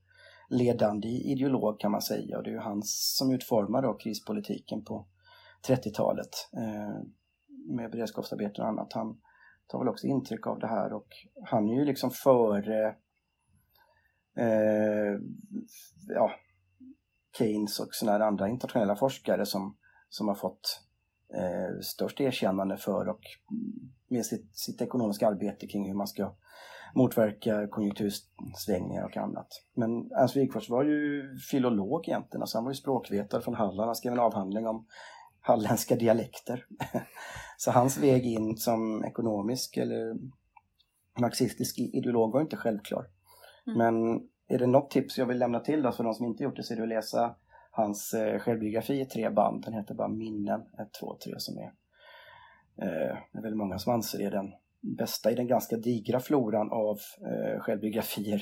[0.48, 5.06] ledande ideolog kan man säga och det är ju han som utformar krispolitiken på
[5.68, 7.04] 30-talet eh,
[7.76, 8.92] med beredskapsarbeten och annat.
[8.92, 9.20] Han
[9.66, 11.08] tar väl också intryck av det här och
[11.44, 12.86] han är ju liksom före
[14.36, 15.20] eh,
[16.08, 16.30] ja,
[17.38, 19.76] Keynes och sådana andra internationella forskare som,
[20.08, 20.80] som har fått
[21.34, 23.20] eh, störst erkännande för och
[24.08, 26.36] med sitt, sitt ekonomiska arbete kring hur man ska
[26.94, 29.48] motverka konjunktursvängningar och annat.
[29.74, 33.88] Men Ernst Wigforss var ju filolog egentligen, alltså han var ju språkvetare från Halland.
[33.88, 34.86] Han skrev en avhandling om
[35.40, 36.66] halländska dialekter.
[37.56, 40.16] Så hans väg in som ekonomisk eller
[41.20, 43.06] marxistisk ideolog var inte självklar.
[43.66, 43.78] Mm.
[43.78, 46.56] Men är det något tips jag vill lämna till då för de som inte gjort
[46.56, 47.34] det så är det att läsa
[47.70, 49.64] hans eh, självbiografi i tre band.
[49.64, 51.72] Den heter bara Minnen 1, 2, 3 som är
[52.76, 54.52] eh, det är väl många som anser är den
[54.84, 56.98] bästa i den ganska digra floran av
[57.30, 58.40] eh, självbiografier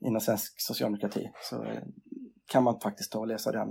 [0.00, 1.30] inom svensk socialdemokrati.
[1.42, 1.82] Så eh,
[2.46, 3.68] kan man faktiskt ta och läsa den.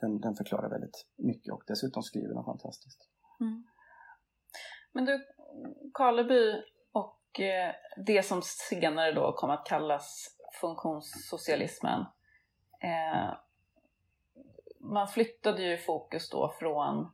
[0.00, 3.08] Den, den förklarar väldigt mycket och dessutom skriver den fantastiskt.
[3.40, 3.64] Mm.
[4.92, 5.24] Men du,
[5.94, 7.74] Karleby och eh,
[8.06, 12.00] det som senare då kom att kallas funktionssocialismen.
[12.82, 13.34] Eh,
[14.80, 17.10] man flyttade ju fokus då från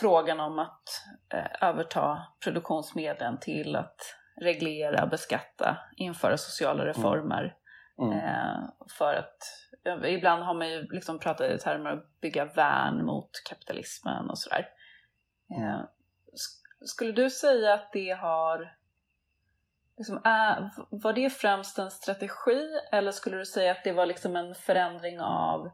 [0.00, 1.04] frågan om att
[1.34, 4.00] eh, överta produktionsmedlen till att
[4.40, 6.94] reglera, beskatta, införa sociala mm.
[6.94, 7.56] reformer.
[7.98, 8.12] Mm.
[8.12, 8.70] Mm.
[8.98, 9.38] för att
[10.04, 14.38] ibland har man ju liksom pratat i termer av att bygga värn mot kapitalismen och
[14.38, 14.68] sådär.
[15.50, 15.80] Mm.
[16.84, 18.76] skulle du säga att det har
[19.96, 20.20] liksom,
[20.90, 25.20] var det främst en strategi eller skulle du säga att det var liksom en förändring
[25.20, 25.70] av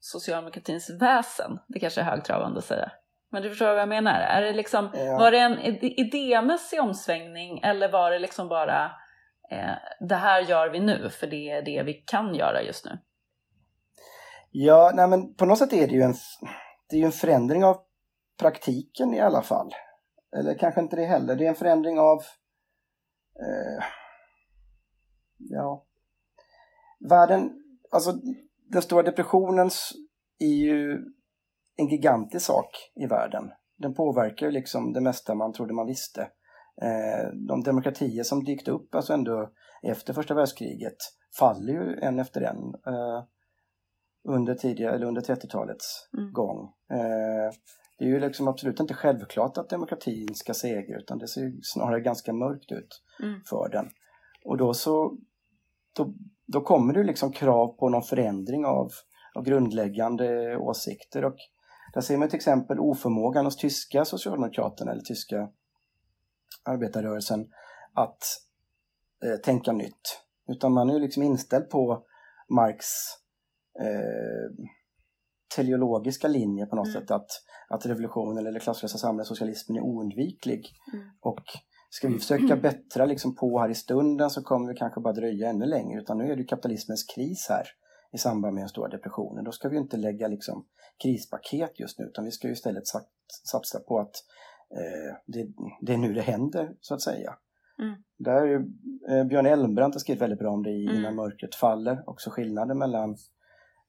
[0.00, 1.58] socialdemokratins väsen?
[1.66, 2.92] Det kanske är högtravande att säga.
[3.32, 4.20] Men du förstår vad jag menar?
[4.20, 5.18] Är det liksom, ja.
[5.18, 8.84] Var det en idémässig omsvängning eller var det liksom bara
[9.50, 9.74] eh,
[10.08, 12.98] det här gör vi nu för det är det vi kan göra just nu?
[14.50, 16.14] Ja, nej men på något sätt är det ju en,
[16.90, 17.76] det är en förändring av
[18.40, 19.70] praktiken i alla fall.
[20.36, 21.36] Eller kanske inte det heller.
[21.36, 22.18] Det är en förändring av
[23.40, 23.84] eh,
[25.38, 25.86] ja,
[27.08, 27.50] världen,
[27.90, 28.12] alltså
[28.70, 29.70] den stora depressionen
[30.38, 31.04] är ju
[31.76, 33.50] en gigantisk sak i världen.
[33.78, 36.20] Den påverkar ju liksom det mesta man trodde man visste.
[36.82, 39.50] Eh, de demokratier som dykt upp alltså ändå
[39.82, 40.96] efter första världskriget
[41.38, 43.24] faller ju en efter en eh,
[44.28, 46.32] under, tidiga, eller under 30-talets mm.
[46.32, 46.72] gång.
[46.90, 47.52] Eh,
[47.98, 52.00] det är ju liksom absolut inte självklart att demokratin ska segra utan det ser snarare
[52.00, 53.40] ganska mörkt ut mm.
[53.48, 53.90] för den.
[54.44, 55.18] Och då så
[55.96, 56.14] då,
[56.46, 58.90] då kommer det liksom krav på någon förändring av,
[59.34, 61.36] av grundläggande åsikter och
[61.94, 65.48] där ser man till exempel oförmågan hos tyska socialdemokraterna eller tyska
[66.64, 67.48] arbetarrörelsen
[67.94, 68.22] att
[69.24, 70.20] eh, tänka nytt.
[70.48, 72.04] Utan man är liksom inställd på
[72.48, 72.86] Marx
[73.80, 74.66] eh,
[75.56, 77.00] teleologiska linje på något mm.
[77.00, 77.30] sätt att,
[77.68, 80.72] att revolutionen eller klasslösa samhället, socialismen är oundviklig.
[80.92, 81.04] Mm.
[81.20, 81.42] Och
[81.90, 85.48] ska vi försöka bättra liksom på här i stunden så kommer vi kanske bara dröja
[85.48, 87.66] ännu längre utan nu är det kapitalismens kris här
[88.12, 89.44] i samband med den stora depressionen.
[89.44, 90.66] Då ska vi inte lägga liksom
[91.02, 92.84] krispaket just nu utan vi ska ju istället
[93.44, 94.14] satsa på att
[94.70, 95.46] eh, det,
[95.80, 97.34] det, är nu det händer så att säga.
[97.78, 97.94] Mm.
[98.18, 98.64] Där är,
[99.10, 100.96] eh, Björn Elmbrandt har skrivit väldigt bra om det i mm.
[100.96, 103.10] Innan mörkret faller, också skillnaden mellan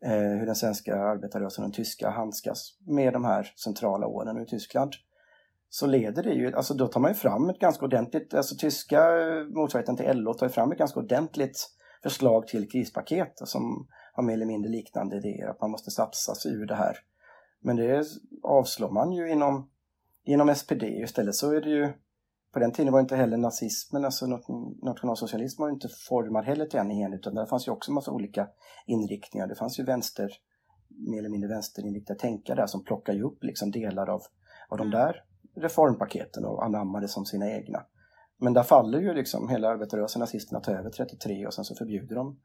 [0.05, 4.45] eh, hur den svenska arbetarrörelsen och den tyska handskas med de här centrala åren i
[4.45, 4.93] Tyskland
[5.69, 9.07] så leder det ju, alltså då tar man ju fram ett ganska ordentligt, alltså tyska
[9.55, 11.69] motsvarigheten till LO tar ju fram ett ganska ordentligt
[12.03, 16.51] förslag till krispaket som har mer eller mindre liknande idéer, att man måste satsa sig
[16.51, 16.97] ur det här.
[17.61, 18.05] Men det
[18.43, 19.69] avslår man ju inom,
[20.23, 20.83] inom SPD.
[20.83, 21.93] Istället så är det ju,
[22.53, 24.41] på den tiden var inte heller nazismen, alltså
[24.81, 28.11] nationalsocialism var inte formad heller till en enhet, utan där fanns ju också en massa
[28.11, 28.47] olika
[28.85, 29.47] inriktningar.
[29.47, 30.29] Det fanns ju vänster,
[31.09, 34.21] mer eller mindre vänsterinriktade tänkare där som plockade upp liksom delar av,
[34.69, 34.99] av de mm.
[34.99, 35.23] där
[35.55, 37.85] reformpaketen och anammade som sina egna.
[38.37, 42.15] Men där faller ju liksom hela arbetarrörelsen, nazisterna tar över 33 och sen så förbjuder
[42.15, 42.39] de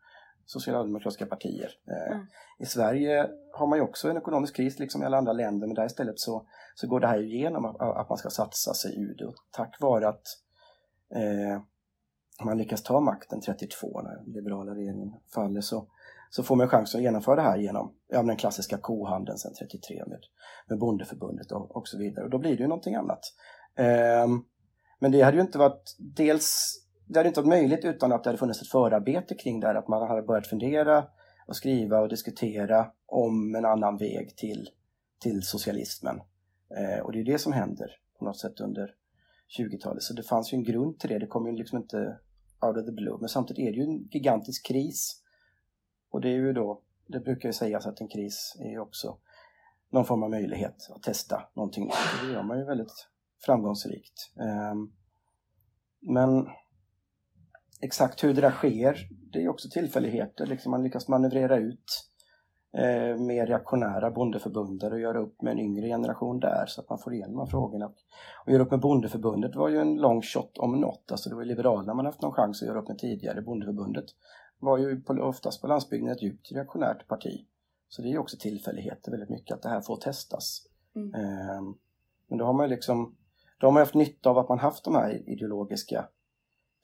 [0.49, 1.71] socialdemokratiska partier.
[1.91, 2.27] Eh, mm.
[2.59, 5.75] I Sverige har man ju också en ekonomisk kris liksom i alla andra länder men
[5.75, 9.15] där istället så, så går det här igenom att, att man ska satsa sig ur
[9.19, 9.27] det.
[9.27, 10.27] Och tack vare att
[11.15, 11.63] eh,
[12.45, 15.87] man lyckas ta makten 32 när den liberala regeringen faller så,
[16.31, 20.05] så får man chans att genomföra det här genom ja, den klassiska kohandeln sedan 33
[20.07, 20.21] med,
[20.67, 22.25] med bondeförbundet och, och så vidare.
[22.25, 23.21] Och då blir det ju någonting annat.
[23.75, 24.27] Eh,
[24.99, 26.75] men det hade ju inte varit dels
[27.09, 29.75] det hade inte varit möjligt utan att det hade funnits ett förarbete kring det här,
[29.75, 31.07] att man hade börjat fundera
[31.47, 34.69] och skriva och diskutera om en annan väg till,
[35.21, 36.21] till socialismen.
[36.77, 38.95] Eh, och det är det som händer på något sätt under
[39.59, 40.03] 20-talet.
[40.03, 42.19] Så det fanns ju en grund till det, det kom ju liksom inte
[42.61, 43.17] out of the blue.
[43.21, 45.23] Men samtidigt är det ju en gigantisk kris.
[46.11, 49.19] Och det är ju då, det brukar ju sägas att en kris är ju också
[49.91, 51.95] någon form av möjlighet att testa någonting nytt.
[52.23, 53.09] Det gör man ju väldigt
[53.45, 54.33] framgångsrikt.
[54.41, 54.75] Eh,
[56.01, 56.47] men
[57.81, 60.47] exakt hur det där sker, det är också tillfälligheter.
[60.47, 62.09] Liksom man lyckas manövrera ut
[62.73, 66.99] eh, mer reaktionära bondeförbundare och göra upp med en yngre generation där så att man
[66.99, 67.93] får igenom frågorna.
[68.47, 71.11] Och göra upp med bondeförbundet var ju en long shot om något.
[71.11, 73.43] Alltså det var ju Liberalerna man haft någon chans att göra upp med tidigare.
[73.43, 74.05] Bondeförbundet
[74.59, 77.47] var ju på, oftast på landsbygden ett djupt reaktionärt parti.
[77.89, 80.67] Så det är ju också tillfälligheter väldigt mycket att det här får testas.
[80.97, 81.15] Mm.
[81.15, 81.63] Eh,
[82.29, 83.15] men då har man liksom
[83.61, 86.09] då har man haft nytta av att man haft de här ideologiska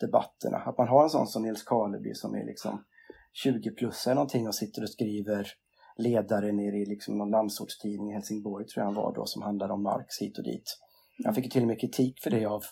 [0.01, 0.57] debatterna.
[0.57, 2.85] Att man har en sån som Nils Karleby som är liksom
[3.33, 5.49] 20 plus eller någonting och sitter och skriver
[5.97, 9.73] ledare nere i liksom någon landsortstidning i Helsingborg tror jag han var då som handlade
[9.73, 10.79] om Marx hit och dit.
[11.19, 12.63] Jag fick ju till och med kritik för det av,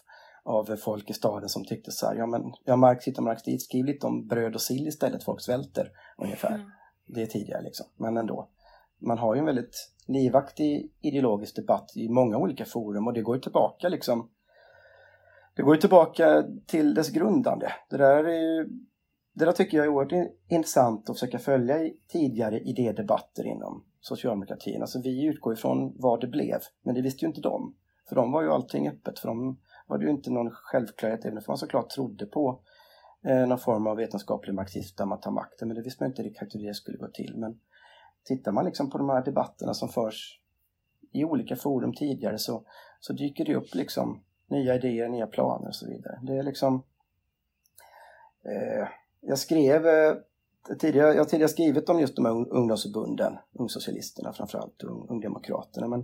[0.45, 3.63] av folk i staden som tyckte så här, ja men, ja Marx hittar Marx dit,
[3.63, 6.55] skriv lite om bröd och sill istället, folk svälter ungefär.
[6.55, 6.71] Mm.
[7.07, 8.49] Det är tidigare liksom, men ändå.
[8.99, 13.37] Man har ju en väldigt livaktig ideologisk debatt i många olika forum och det går
[13.37, 14.31] ju tillbaka liksom
[15.55, 17.73] det går ju tillbaka till dess grundande.
[17.91, 18.69] Det där, är ju,
[19.33, 24.81] det där tycker jag är oerhört intressant att försöka följa i tidigare idédebatter inom socialdemokratin.
[24.81, 27.75] Alltså vi utgår ifrån vad det blev, men det visste ju inte de.
[28.09, 31.39] För dem var ju allting öppet, för dem var det ju inte någon självklarhet, även
[31.39, 32.61] om man såklart trodde på
[33.25, 36.23] eh, någon form av vetenskaplig marxism där man tar makten, men det visste man inte
[36.23, 37.35] riktigt hur det skulle gå till.
[37.37, 37.61] Men
[38.25, 40.41] tittar man liksom på de här debatterna som förs
[41.13, 42.65] i olika forum tidigare så,
[43.01, 46.21] så dyker det upp liksom nya idéer, nya planer och så vidare.
[46.23, 46.83] Det är liksom...
[48.45, 48.89] Eh,
[49.21, 50.15] jag skrev eh,
[50.79, 55.89] tidigare, jag har tidigare skrivit om just de här ungdomsförbunden, ungsocialisterna framförallt, och ungdemokraterna.
[55.89, 56.01] Men,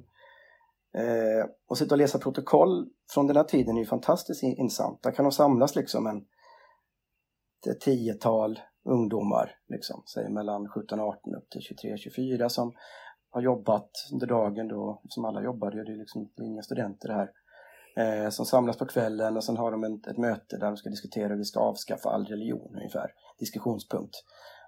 [0.95, 5.03] eh, och sitta och läsa protokoll från den här tiden är ju fantastiskt intressant.
[5.03, 6.25] Där kan de samlas liksom en
[7.67, 12.75] ett tiotal ungdomar, liksom, säg mellan 17 och 18 upp till 23-24 som
[13.31, 17.31] har jobbat under dagen då, som alla jobbade, det är liksom inga studenter det här,
[17.99, 20.91] eh, som samlas på kvällen och sen har de ett, ett möte där de ska
[20.91, 24.15] diskutera hur vi ska avskaffa all religion ungefär, diskussionspunkt.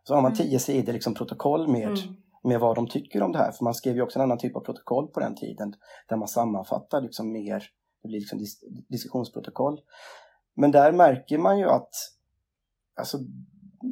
[0.05, 0.38] Så har man mm.
[0.38, 2.16] tio sidor liksom protokoll med, mm.
[2.43, 4.57] med vad de tycker om det här, för man skrev ju också en annan typ
[4.57, 5.75] av protokoll på den tiden
[6.09, 7.64] där man sammanfattar liksom mer,
[8.03, 9.81] det blir liksom dis diskussionsprotokoll.
[10.55, 11.90] Men där märker man ju att
[12.97, 13.19] alltså,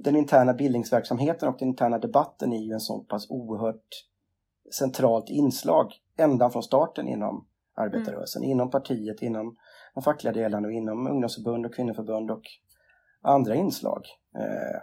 [0.04, 4.06] den interna bildningsverksamheten och den interna debatten är ju en så pass oerhört
[4.78, 7.46] centralt inslag ända från starten inom
[7.78, 8.50] arbetarrörelsen, mm.
[8.50, 9.56] inom partiet, inom
[9.94, 12.42] de fackliga delarna och inom ungdomsförbund och kvinnoförbund och
[13.22, 14.02] andra inslag.
[14.34, 14.80] Eh,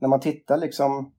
[0.00, 1.14] när man tittar liksom,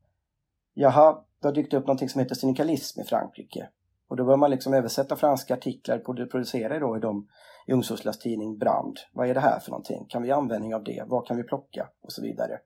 [0.74, 3.70] jaha, det har dykt upp något som heter syndikalism i Frankrike.
[4.08, 7.28] Och då bör man liksom översätta franska artiklar producerade då i de
[7.68, 8.98] i Ungsåslas tidning Brand.
[9.14, 10.06] Vad är det här för någonting?
[10.10, 11.04] Kan vi användning av det?
[11.08, 11.90] Vad kan vi plocka?
[12.02, 12.60] Och så vidare.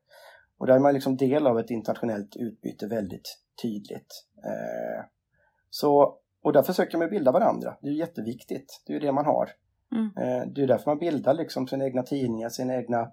[0.58, 4.26] Och där är man liksom del av ett internationellt utbyte väldigt tydligt.
[4.46, 5.06] Eh,
[5.70, 7.78] så, och där försöker man bilda varandra.
[7.82, 8.84] Det är jätteviktigt.
[8.86, 9.50] Det är ju det man har.
[9.92, 10.06] Mm.
[10.06, 13.12] Eh, det är därför man bildar liksom sina egna tidningar, sina egna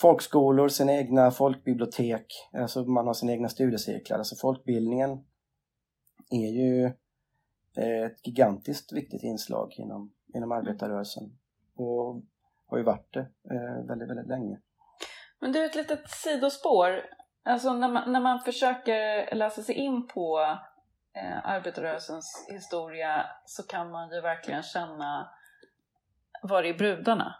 [0.00, 2.26] folkskolor, sina egna folkbibliotek.
[2.52, 4.18] Alltså man har sina egna studiecirklar.
[4.18, 5.10] Alltså folkbildningen
[6.30, 6.84] är ju
[7.76, 11.24] eh, ett gigantiskt viktigt inslag inom, inom arbetarrörelsen.
[11.76, 12.22] Och
[12.66, 13.20] har ju varit det
[13.50, 14.58] eh, väldigt, väldigt länge.
[15.40, 16.88] Men du, ett litet sidospår.
[17.42, 20.40] Alltså när man, när man försöker läsa sig in på
[21.16, 25.30] eh, arbetarrörelsens historia så kan man ju verkligen känna
[26.42, 27.34] var är brudarna?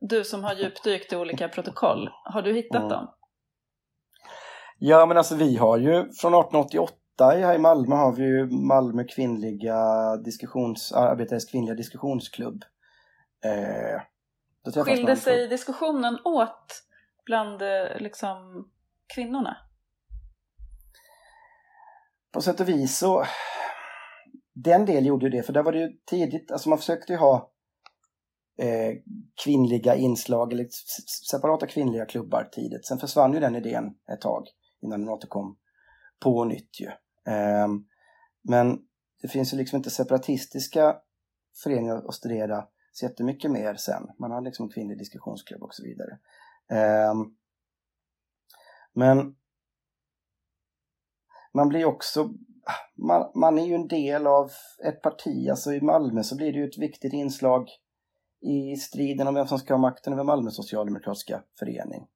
[0.00, 2.88] Du som har djupdykt i olika protokoll, har du hittat mm.
[2.88, 3.10] dem?
[4.78, 9.04] Ja, men alltså vi har ju från 1888 här i Malmö har vi ju Malmö
[9.04, 9.76] kvinnliga
[10.16, 12.64] diskussions, arbetares kvinnliga diskussionsklubb.
[13.44, 14.02] Eh,
[14.84, 16.82] Skilde sig diskussionen åt
[17.24, 18.68] bland eh, liksom
[19.14, 19.56] kvinnorna?
[22.38, 23.24] På sätt och vis så
[24.54, 27.18] den del gjorde ju det, för där var det ju tidigt, alltså man försökte ju
[27.18, 27.52] ha
[28.58, 28.94] eh,
[29.44, 30.66] kvinnliga inslag eller
[31.30, 32.86] separata kvinnliga klubbar tidigt.
[32.86, 34.46] Sen försvann ju den idén ett tag
[34.82, 35.58] innan den återkom
[36.20, 36.86] på nytt ju.
[37.32, 37.68] Eh,
[38.42, 38.78] men
[39.22, 40.96] det finns ju liksom inte separatistiska
[41.62, 44.02] föreningar att studera så jättemycket mer sen.
[44.18, 46.18] Man har liksom en kvinnlig diskussionsklubb och så vidare.
[46.70, 47.14] Eh,
[48.94, 49.34] men
[51.54, 52.30] man blir också
[52.94, 54.50] man, man, är ju en del av
[54.84, 57.68] ett parti, alltså i Malmö så blir det ju ett viktigt inslag
[58.40, 62.06] i striden om vem som ska ha makten över Malmö socialdemokratiska förening.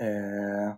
[0.00, 0.74] Eh,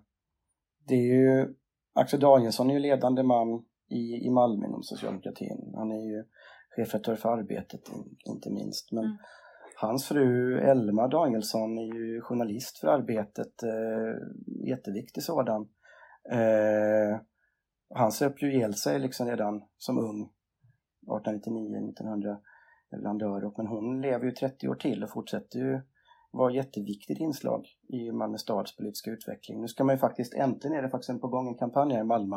[0.87, 1.55] det är ju
[1.94, 5.72] Axel Danielsson är ju ledande man i, i Malmö inom socialdemokratin.
[5.74, 6.24] Han är ju
[6.76, 7.81] chefredaktör för Arbetet
[8.24, 8.92] inte minst.
[8.92, 9.16] Men mm.
[9.76, 15.68] Hans fru Elma Danielsson är ju journalist för Arbetet, eh, jätteviktig sådan.
[16.33, 17.20] Eh,
[17.94, 22.38] han söp ju ihjäl sig liksom redan som ung, 1899, 1900,
[22.92, 25.81] eller dör men hon lever ju 30 år till och fortsätter ju
[26.33, 29.60] vara jätteviktigt inslag i Malmö stads politiska utveckling.
[29.60, 32.04] Nu ska man ju faktiskt, äntligen är det faktiskt på gång en kampanj här i
[32.04, 32.37] Malmö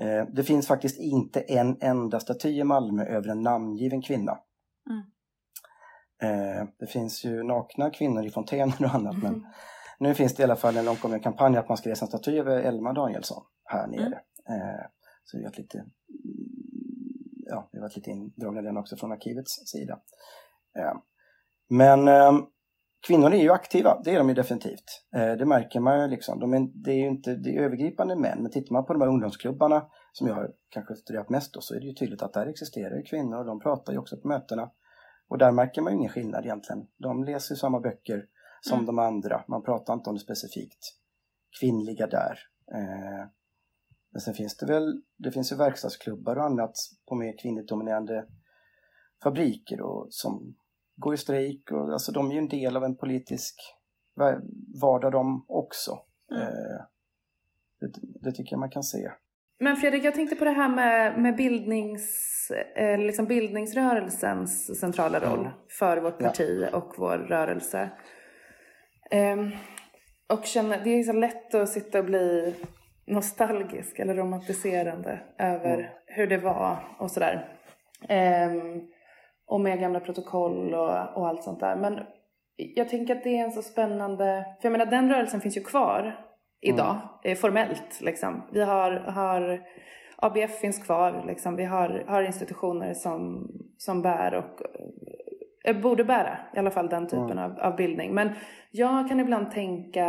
[0.00, 4.38] eh, det finns faktiskt inte en enda staty i Malmö över en namngiven kvinna.
[4.90, 5.02] Mm.
[6.22, 9.46] Eh, det finns ju nakna kvinnor i fontäner och annat men mm.
[9.98, 12.38] nu finns det i alla fall en omkommen kampanj att man ska resa en staty
[12.38, 14.06] över Elma Danielsson här nere.
[14.06, 14.18] Mm.
[14.48, 14.86] Eh,
[15.24, 15.84] så vi har lite,
[17.46, 20.00] ja, vi har varit lite indragna den också från arkivets sida.
[20.78, 20.94] Eh,
[21.68, 22.08] men
[23.06, 25.02] kvinnor är ju aktiva, det är de ju definitivt.
[25.10, 26.40] Det märker man ju liksom.
[26.40, 29.02] De är, det är ju inte det är övergripande män, men tittar man på de
[29.02, 32.32] här ungdomsklubbarna som jag har kanske studerat mest då, så är det ju tydligt att
[32.32, 34.70] där existerar kvinnor och de pratar ju också på mötena
[35.28, 36.86] Och där märker man ju ingen skillnad egentligen.
[36.98, 38.26] De läser ju samma böcker
[38.60, 38.86] som Mm.
[38.86, 39.44] de andra.
[39.48, 40.84] Man pratar inte om det specifikt
[41.60, 42.38] kvinnliga där.
[42.74, 43.26] Eh,
[44.16, 46.72] men sen finns det väl, det finns ju verkstadsklubbar och annat
[47.08, 48.26] på mer kvinnligt dominerande
[49.22, 50.54] fabriker och som
[50.96, 53.54] går i strejk och alltså de är ju en del av en politisk
[54.14, 54.40] va-
[54.80, 55.98] vardag de också.
[56.30, 56.42] Mm.
[56.42, 56.80] Eh,
[57.80, 57.92] det,
[58.22, 59.10] det tycker jag man kan se.
[59.60, 62.06] Men Fredrik, jag tänkte på det här med, med bildnings,
[62.76, 65.52] eh, liksom bildningsrörelsens centrala roll Mm.
[65.78, 66.26] för vårt Ja.
[66.28, 67.90] parti och vår rörelse.
[69.10, 69.50] Ehm,
[70.28, 72.54] och känner, det är så lätt att sitta och bli
[73.06, 75.86] nostalgisk eller romantiserande över Mm.
[76.06, 77.48] hur det var och sådär.
[78.08, 78.82] Ehm,
[79.46, 81.76] och med gamla protokoll och, och allt sånt där.
[81.76, 82.00] Men
[82.56, 85.60] jag tänker att det är en så spännande, för jag menar den rörelsen finns ju
[85.64, 86.24] kvar
[86.60, 88.42] idag, eh, formellt liksom.
[88.52, 89.62] Vi har, har
[90.16, 91.56] ABF finns kvar, liksom.
[91.56, 94.60] vi har, har institutioner som, som bär och
[95.64, 97.38] eh, borde bära i alla fall den typen Mm.
[97.44, 98.14] av, av bildning.
[98.14, 98.30] Men
[98.70, 100.06] jag kan ibland tänka,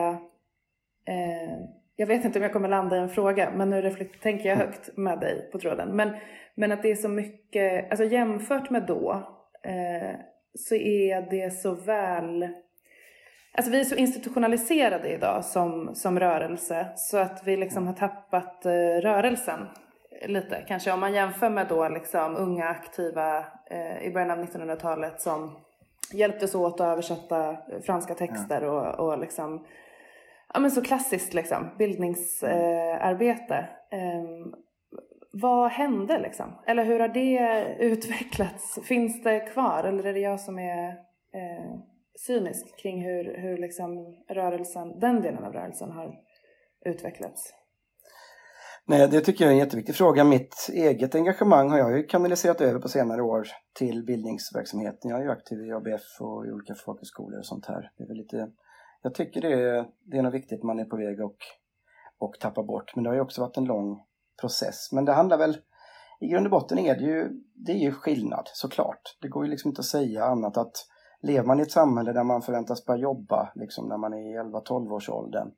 [1.08, 1.58] eh,
[2.00, 4.98] jag vet inte om jag kommer landa i en fråga, men nu tänker jag högt
[4.98, 5.96] med dig på tråden.
[5.96, 6.10] Men,
[6.56, 9.12] men att det är så mycket, alltså jämfört med då,
[9.64, 10.20] eh,
[10.56, 12.48] så är det så väl
[13.54, 18.66] Alltså vi är så institutionaliserade idag som, som rörelse så att vi liksom har tappat
[18.66, 19.60] eh, rörelsen
[20.26, 20.64] lite.
[20.68, 25.58] Kanske om man jämför med då liksom unga aktiva eh, i början av 1900-talet som
[26.14, 29.66] hjälptes åt att översätta franska texter och, och liksom
[30.54, 33.56] ja men så klassiskt liksom bildningsarbete.
[33.92, 34.24] Eh,
[35.32, 36.62] vad hände liksom?
[36.68, 38.80] Eller hur har det utvecklats?
[38.84, 40.88] Finns det kvar eller är det jag som är
[41.34, 41.80] eh,
[42.28, 46.16] cynisk kring hur, hur liksom rörelsen, den delen av rörelsen har
[46.86, 47.54] utvecklats?
[48.90, 50.24] Nej, det tycker jag är en jätteviktig fråga.
[50.24, 55.12] Mitt eget engagemang har jag ju kanaliserat över på senare år till bildningsverksamheten.
[55.12, 57.92] Jag är ju aktiv i ABF och i olika folkhögskolor och sånt här.
[57.98, 58.38] Det är väl lite,
[59.02, 61.38] jag tycker det är, det är något viktigt man är på väg och,
[62.18, 62.96] och tappa bort.
[62.96, 64.02] Men det har ju också varit en lång
[64.42, 64.92] process.
[64.92, 65.58] Men det handlar väl,
[66.20, 69.18] i grund och botten är det ju, det är ju skillnad såklart.
[69.22, 70.76] Det går ju liksom inte att säga annat att
[71.22, 74.38] lever man i ett samhälle där man förväntas börja jobba liksom när man är i
[74.38, 75.52] 11-12 års åldern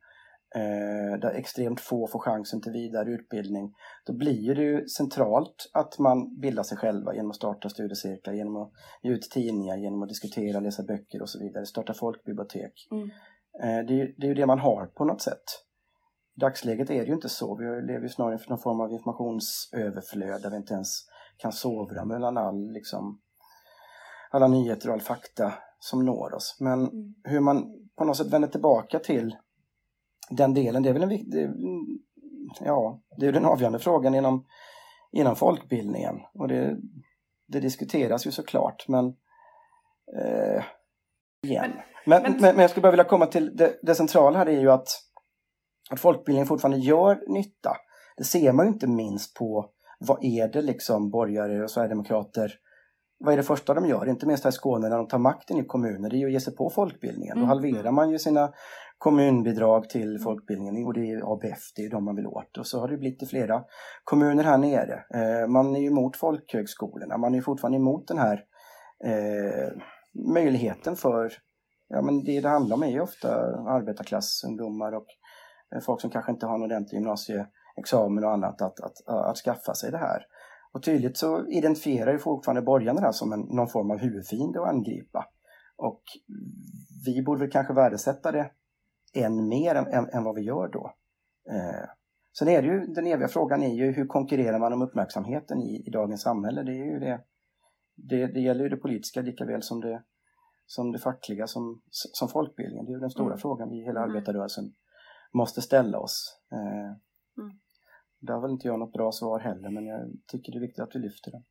[0.55, 3.73] eh, där extremt få får chansen till vidare utbildning,
[4.05, 8.55] då blir det ju centralt att man bildar sig själva genom att starta studiecirklar, genom
[8.55, 8.71] att
[9.01, 12.73] ge ut tidningar, genom att diskutera, läsa böcker och så vidare, starta folkbibliotek.
[12.91, 13.09] Mm.
[13.63, 15.43] Eh, det, är, det är ju det man har på något sätt.
[16.37, 17.55] I dagsläget är det ju inte så.
[17.55, 21.05] Vi lever ju snarare i någon form av informationsöverflöd där vi inte ens
[21.37, 23.19] kan sovra mellan all, liksom,
[24.31, 26.57] alla nyheter och all fakta som når oss.
[26.59, 27.13] Men Mm.
[27.23, 27.63] hur man
[27.95, 29.35] på något sätt vänder tillbaka till
[30.29, 31.49] den delen, det är väl en viktig,
[32.59, 34.45] ja, det är den avgörande frågan inom,
[35.11, 36.15] inom folkbildningen.
[36.33, 36.77] Och det,
[37.47, 39.05] det diskuteras ju såklart, men
[40.21, 40.63] eh,
[41.43, 41.71] igen.
[42.05, 44.59] Men, men, men- men, jag skulle bara vilja komma till det, det centrala här är
[44.61, 44.87] ju att,
[45.89, 47.75] att folkbildningen fortfarande gör nytta.
[48.17, 49.69] Det ser man ju inte minst på
[49.99, 52.53] vad är det liksom borgare och sverigedemokrater
[53.25, 55.57] vad är det första de gör, inte minst här i Skåne när de tar makten
[55.57, 57.35] i kommuner, det är ju att ge sig på folkbildningen.
[57.35, 57.49] Då Mm.
[57.49, 58.53] halverar man ju sina
[58.99, 62.57] kommunbidrag till folkbildningen och det är ABF, det är de man vill åt.
[62.57, 63.63] Och så har det blivit i flera
[64.03, 65.03] kommuner här nere.
[65.13, 68.43] Eh, man är ju emot folkhögskolorna, man är ju fortfarande emot den här
[69.05, 69.71] eh,
[70.33, 71.33] möjligheten för,
[71.87, 73.29] ja men det det handlar om är ju ofta
[73.67, 75.07] arbetarklassungdomar och
[75.75, 79.73] eh, folk som kanske inte har en ordentlig gymnasieexamen och annat att, att, att skaffa
[79.73, 80.25] sig det här.
[80.73, 84.61] Och tydligt så identifierar ju fortfarande borgarna det här som en, någon form av huvudfiende
[84.61, 85.25] att angripa.
[85.77, 86.01] Och
[87.05, 88.51] vi borde väl kanske värdesätta det
[89.13, 90.93] än mer än, än, än vad vi gör då.
[91.49, 91.89] Eh,
[92.39, 95.83] sen är det ju, den eviga frågan är ju hur konkurrerar man om uppmärksamheten i,
[95.87, 96.63] i dagens samhälle?
[96.63, 97.21] Det är ju det,
[97.95, 100.03] det, det gäller ju det politiska lika väl som det,
[100.65, 102.85] som det fackliga, som, som folkbildningen.
[102.85, 103.37] Det är ju den stora Mm.
[103.37, 104.09] frågan vi i hela Mm.
[104.09, 104.65] arbetarrörelsen
[105.33, 106.41] måste ställa oss.
[106.51, 106.95] Eh,
[107.41, 107.59] Mm.
[108.21, 110.83] Där har väl inte jag något bra svar heller, men jag tycker det är viktigt
[110.83, 111.43] att vi lyfter det.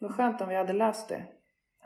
[0.00, 1.26] Vad skönt om vi hade löst det.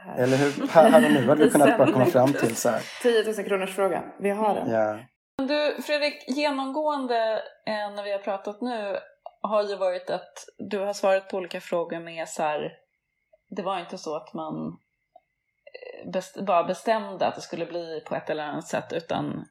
[0.01, 0.19] Här.
[0.19, 0.69] Eller hur?
[0.69, 2.83] Här, här och nu hade vi kunnat bara komma fram till så här.
[3.03, 4.03] 10 000 kronors fråga.
[4.21, 4.71] Vi har den.
[4.71, 4.99] Ja,
[5.39, 8.99] Men Du Fredrik, genomgående eh, när vi har pratat nu
[9.41, 12.73] har ju varit att du har svarat på olika frågor med så här,
[13.51, 14.79] det var inte så att man
[16.05, 19.43] eh, best, bara bestämde att det skulle bli på ett eller annat sätt utan eh,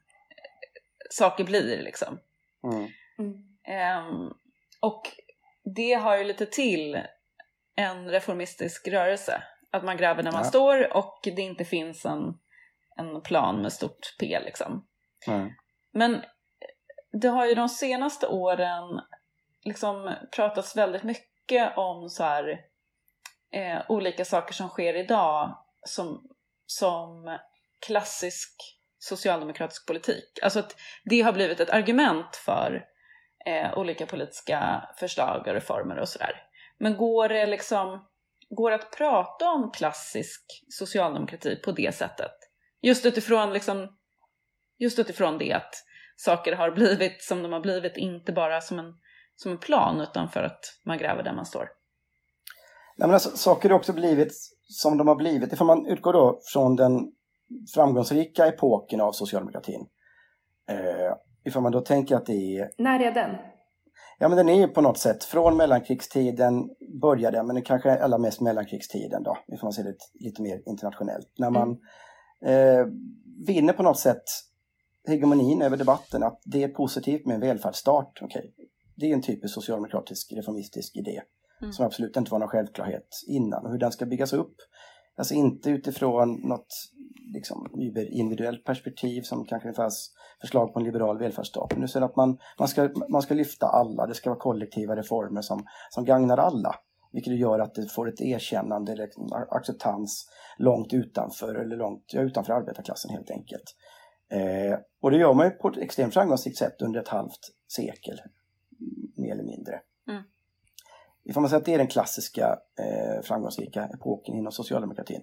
[1.09, 2.19] saker blir liksom.
[2.63, 2.87] mm.
[3.19, 3.33] Mm.
[3.67, 4.33] Ehm,
[4.81, 5.01] och
[5.75, 7.01] det har ju lite till
[7.75, 9.43] en reformistisk rörelse.
[9.77, 10.49] Att man gräver när man Ja.
[10.49, 12.33] står och det inte finns en,
[12.95, 14.87] en plan med stort P liksom.
[15.27, 15.49] Mm.
[15.93, 16.21] Men
[17.11, 19.01] det har ju de senaste åren
[19.63, 22.59] liksom pratats väldigt mycket om så här
[23.51, 26.27] eh, olika saker som sker idag som,
[26.65, 27.37] som
[27.87, 30.39] klassisk socialdemokratisk politik.
[30.43, 30.75] Alltså att
[31.05, 32.85] det har blivit ett argument för
[33.45, 36.43] eh, olika politiska förslag och reformer och sådär.
[36.77, 38.07] Men går det liksom,
[38.49, 42.31] går att prata om klassisk socialdemokrati på det sättet?
[42.81, 43.97] Just utifrån liksom,
[44.77, 45.73] just utifrån det att
[46.15, 48.93] saker har blivit som de har blivit, inte bara som en,
[49.35, 51.69] som en plan utan för att man gräver där man står.
[52.97, 54.33] Nej, men alltså, saker har också blivit
[54.63, 55.53] som de har blivit.
[55.53, 57.11] Ifall man utgår då från den
[57.75, 59.87] framgångsrika epoken av socialdemokratin.
[60.69, 61.13] Eh,
[61.45, 62.69] ifall man då tänker att det är...
[62.77, 63.35] När är den?
[64.19, 66.69] Ja men den är ju på något sätt från mellankrigstiden
[67.01, 71.31] började, men det kanske allra mest mellankrigstiden då, ifall man ser det lite mer internationellt.
[71.37, 71.77] När man
[72.41, 72.79] mm.
[72.79, 72.85] eh,
[73.47, 74.23] vinner på något sätt
[75.07, 78.21] hegemonin över debatten, att det är positivt med en välfärdsstat.
[78.21, 78.51] Okay.
[78.95, 81.21] Det är en typisk socialdemokratisk reformistisk idé
[81.61, 81.73] mm.
[81.73, 83.65] som absolut inte var någon självklarhet innan.
[83.65, 84.55] Och hur den ska byggas upp,
[85.17, 86.67] alltså inte utifrån något
[87.33, 87.69] liksom,
[88.11, 90.11] individuellt perspektiv som kanske det fanns
[90.41, 91.71] förslag på en liberal välfärdsstat.
[91.71, 94.95] Men nu ser att man, man, ska, man ska lyfta alla, det ska vara kollektiva
[94.95, 96.75] reformer som, som gagnar alla.
[97.11, 99.09] Vilket gör att det får ett erkännande eller
[99.49, 103.75] acceptans långt utanför, eller långt ja, utanför arbetarklassen helt enkelt.
[104.29, 108.21] Eh, och det gör man ju på ett extremt framgångsrikt sätt under ett halvt sekel,
[109.15, 109.81] mer eller mindre.
[110.07, 110.23] Mm.
[111.23, 115.21] Ifall man säger att det är den klassiska eh, framgångsrika epoken inom socialdemokratin.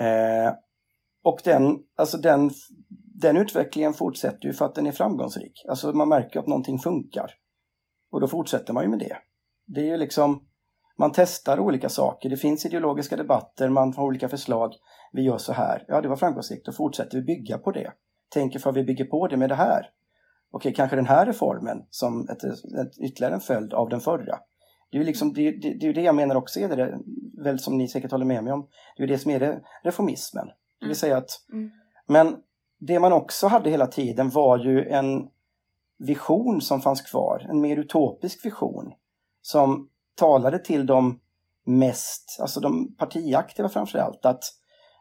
[0.00, 0.54] Eh,
[1.22, 2.50] och den, alltså den,
[3.20, 5.64] den utvecklingen fortsätter ju för att den är framgångsrik.
[5.68, 7.30] Alltså man märker att någonting funkar.
[8.10, 9.16] Och då fortsätter man ju med det.
[9.66, 10.46] Det är ju liksom,
[10.98, 12.30] man testar olika saker.
[12.30, 14.72] Det finns ideologiska debatter, man har olika förslag.
[15.12, 15.84] Vi gör så här.
[15.88, 16.66] Ja, det var framgångsrikt.
[16.66, 17.92] Då fortsätter vi bygga på det.
[18.30, 19.90] Tänker för att vi bygger på det med det här.
[20.50, 24.38] Okej, kanske den här reformen som ett, ett, ytterligare en följd av den förra.
[24.90, 26.98] Det är ju liksom, det, det, det, är det jag menar också är det,
[27.44, 28.68] väl som ni säkert håller med mig om.
[28.96, 30.48] Det är det som är det, reformismen.
[30.80, 30.94] Det vill mm.
[30.94, 31.70] säga att, mm.
[32.06, 32.36] men
[32.78, 35.28] det man också hade hela tiden var ju en
[35.98, 38.92] vision som fanns kvar, en mer utopisk vision
[39.42, 41.20] som talade till de
[41.66, 44.44] mest, alltså de partiaktiva framförallt, att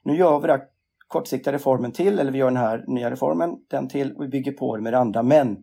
[0.04, 0.60] nu gör vi den
[1.08, 4.52] kortsiktiga reformen till, eller vi gör den här nya reformen, den till, och vi bygger
[4.52, 5.58] på det med det andra, men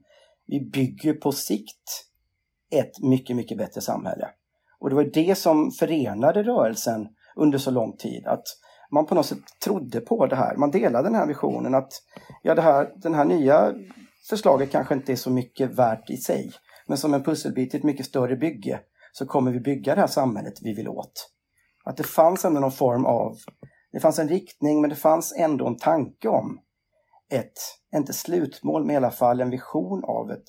[0.47, 2.07] vi bygger på sikt
[2.71, 4.29] ett mycket, mycket bättre samhälle.
[4.79, 8.45] Och det var det som förenade rörelsen under så lång tid, att
[8.91, 10.57] man på något sätt trodde på det här.
[10.57, 11.93] Man delade den här visionen att
[12.43, 13.75] ja, det här, den här nya
[14.29, 16.53] förslaget kanske inte är så mycket värt i sig.
[16.87, 18.81] Men som en pusselbit i ett mycket större bygge
[19.13, 21.31] så kommer vi bygga det här samhället vi vill åt.
[21.85, 23.37] Att det fanns ändå någon form av,
[23.93, 26.61] det fanns en riktning men det fanns ändå en tanke om
[27.31, 27.59] ett,
[27.97, 30.45] inte slutmål men i alla fall en vision av ett,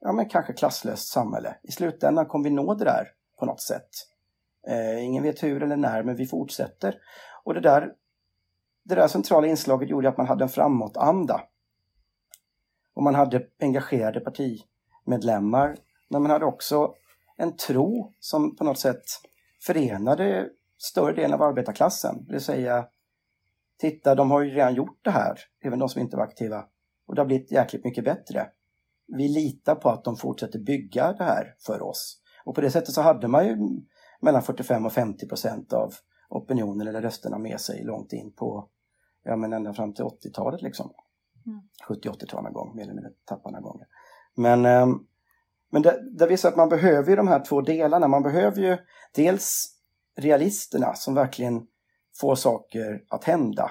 [0.00, 1.56] ja men kanske klasslöst samhälle.
[1.62, 3.88] I slutändan kommer vi nå det där på något sätt.
[4.68, 6.94] Eh, ingen vet hur eller när men vi fortsätter.
[7.48, 7.92] Och det där,
[8.84, 11.40] det där centrala inslaget gjorde att man hade en framåtanda.
[12.94, 15.76] Och man hade engagerade partimedlemmar.
[16.08, 16.94] Men man hade också
[17.36, 19.04] en tro som på något sätt
[19.66, 22.24] förenade större delen av arbetarklassen.
[22.26, 22.86] Det vill säga,
[23.78, 26.64] titta de har ju redan gjort det här, även de som inte var aktiva.
[27.06, 28.46] Och det har blivit jäkligt mycket bättre.
[29.06, 32.22] Vi litar på att de fortsätter bygga det här för oss.
[32.44, 33.56] Och på det sättet så hade man ju
[34.20, 35.94] mellan 45 och 50 procent av
[36.28, 38.68] opinionen eller rösterna med sig långt in på,
[39.24, 40.90] ja men ända fram till 80-talet liksom.
[41.46, 41.60] Mm.
[41.88, 43.86] 70-80 tror jag någon gång, mer eller mindre tappade några gånger.
[44.34, 45.06] Men, um,
[45.70, 48.08] men det, det visar att man behöver ju de här två delarna.
[48.08, 48.76] Man behöver ju
[49.14, 49.74] dels
[50.16, 51.66] realisterna som verkligen
[52.20, 53.70] får saker att hända.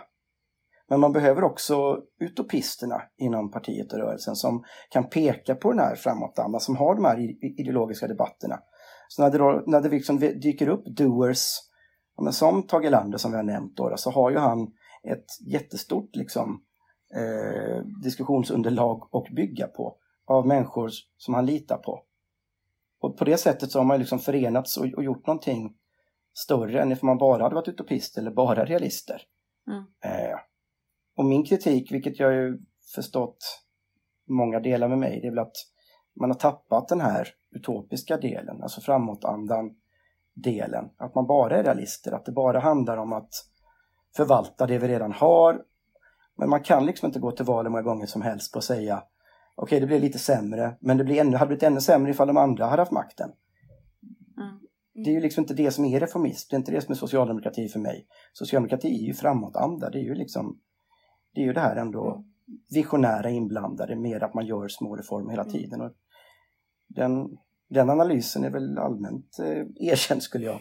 [0.90, 5.96] Men man behöver också utopisterna inom partiet och rörelsen som kan peka på den här
[5.96, 7.20] framåtandan, som har de här
[7.60, 8.60] ideologiska debatterna.
[9.08, 11.67] Så när det, då, när det liksom dyker upp doers
[12.18, 14.72] ja, men som Tage Erlander som vi har nämnt då, så har ju han
[15.04, 16.64] ett jättestort liksom,
[17.16, 22.04] eh, diskussionsunderlag att bygga på av människor som han litar på.
[23.00, 25.76] Och på det sättet så har man liksom förenats och, och gjort någonting
[26.34, 29.22] större än om man bara hade varit utopist eller bara realister.
[29.68, 29.84] Mm.
[30.04, 30.40] Eh,
[31.18, 32.60] och min kritik, vilket jag ju
[32.96, 33.64] förstått
[34.28, 35.56] många delar med mig, det är väl att
[36.20, 39.76] man har tappat den här utopiska delen, alltså framåtandan
[40.44, 40.90] delen.
[40.98, 43.30] Att man bara är realister, att det bara handlar om att
[44.16, 45.62] förvalta det vi redan har.
[46.38, 49.04] Men man kan liksom inte gå till val hur många gånger som helst att säga
[49.56, 52.28] okej, okay, det blir lite sämre, men det blir ännu, hade blivit ännu sämre ifall
[52.28, 53.32] de andra hade haft makten.
[54.38, 54.60] Mm.
[54.94, 56.96] Det är ju liksom inte det som är reformism, det är inte det som är
[56.96, 58.08] socialdemokrati för mig.
[58.34, 60.60] Socialdemokrati är ju framåtanda, det är ju liksom
[61.34, 62.24] det är ju det här ändå mm.
[62.74, 65.54] visionära inblandade med att man gör små reformer hela mm.
[65.54, 65.82] tiden.
[65.82, 65.92] Och
[66.88, 67.38] den,
[67.70, 70.60] den analysen är väl allmänt eh, erkänd skulle jag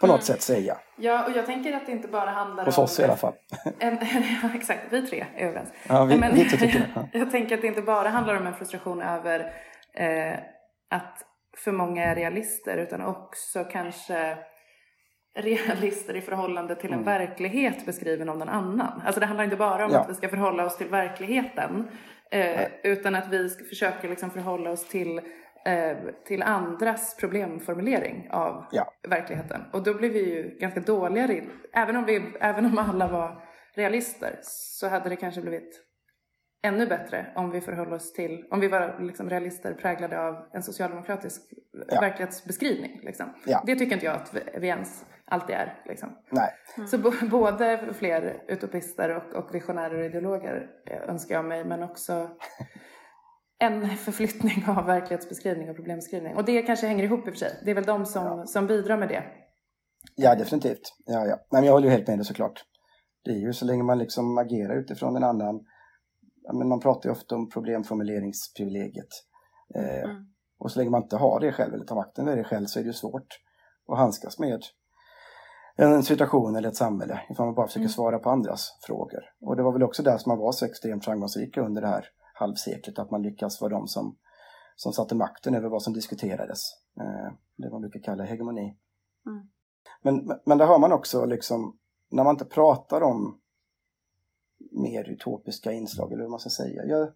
[0.00, 0.22] på något mm.
[0.22, 0.76] sätt säga.
[0.96, 2.82] Ja, och jag tänker att det inte bara handlar Hos om...
[2.82, 3.34] Hos oss i alla fall.
[3.78, 3.98] En,
[4.42, 5.68] ja, exakt, vi tre är överens.
[5.88, 6.88] Ja, vi, Men, vi tycker det.
[6.94, 7.08] Ja.
[7.18, 9.40] Jag tänker att det inte bara handlar om en frustration över
[9.94, 10.38] eh,
[10.90, 11.22] att
[11.64, 14.38] för många är realister utan också kanske
[15.36, 17.04] realister i förhållande till en mm.
[17.04, 19.02] verklighet beskriven av någon annan.
[19.06, 20.00] Alltså det handlar inte bara om ja.
[20.00, 21.88] att vi ska förhålla oss till verkligheten
[22.30, 25.20] eh, utan att vi ska försöka liksom förhålla oss till
[26.26, 28.92] till andras problemformulering av ja.
[29.08, 29.62] verkligheten.
[29.72, 31.42] Och då blir vi ju ganska dåliga.
[31.72, 33.42] Även om, vi, även om alla var
[33.74, 35.82] realister så hade det kanske blivit
[36.62, 40.62] ännu bättre om vi förhöll oss till, om vi var liksom realister präglade av en
[40.62, 41.42] socialdemokratisk
[41.88, 42.00] ja.
[42.00, 43.00] verklighetsbeskrivning.
[43.02, 43.34] Liksom.
[43.46, 43.62] Ja.
[43.66, 45.82] Det tycker inte jag att vi ens alltid är.
[45.84, 46.08] Liksom.
[46.76, 46.88] Mm.
[46.88, 46.98] Så
[47.30, 50.70] både fler utopister och, och visionärer och ideologer
[51.08, 52.30] önskar jag mig, men också
[53.58, 56.36] en förflyttning av verklighetsbeskrivning och problembeskrivning.
[56.36, 57.62] Och det kanske hänger ihop i och för sig.
[57.64, 58.46] Det är väl de som, ja.
[58.46, 59.22] som bidrar med det.
[60.14, 60.94] Ja, definitivt.
[61.06, 61.36] Ja, ja.
[61.36, 62.64] Nej, men jag håller ju helt med dig såklart.
[63.24, 65.64] Det är ju så länge man liksom agerar utifrån en annan
[66.52, 69.08] men man pratar ju ofta om problemformuleringsprivilegiet.
[69.74, 70.26] Eh, mm.
[70.58, 72.78] Och så länge man inte har det själv eller tar makten över det själv så
[72.78, 73.40] är det ju svårt
[73.88, 74.62] att handskas med
[75.76, 77.88] en situation eller ett samhälle ifall man bara försöker mm.
[77.88, 79.20] svara på andras frågor.
[79.40, 82.08] Och det var väl också där som man var så extremt framgångsrika under det här
[82.38, 84.16] halvseklet, att man lyckas vara de som,
[84.76, 86.60] som satte makten över vad som diskuterades.
[87.00, 88.76] Eh, det man brukar kalla hegemoni.
[89.26, 89.48] Mm.
[90.02, 91.78] Men, men där har man också liksom,
[92.10, 93.40] när man inte pratar om
[94.70, 96.84] mer utopiska inslag, eller hur man ska säga.
[96.84, 97.12] Jag,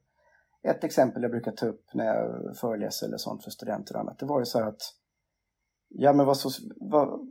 [0.63, 4.19] ett exempel jag brukar ta upp när jag föreläser eller sånt för studenter och annat,
[4.19, 4.83] det var ju så här att
[5.93, 6.37] Ja men vad,
[6.77, 7.29] vad,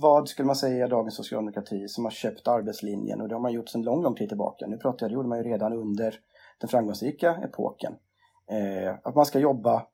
[0.00, 3.68] vad, skulle man säga dagens socialdemokrati som har köpt arbetslinjen och det har man gjort
[3.68, 4.66] sedan lång, lång tid tillbaka.
[4.66, 6.20] Nu pratar jag, det gjorde man ju redan under
[6.60, 7.92] den framgångsrika epoken.
[8.50, 9.86] Eh, att man ska jobba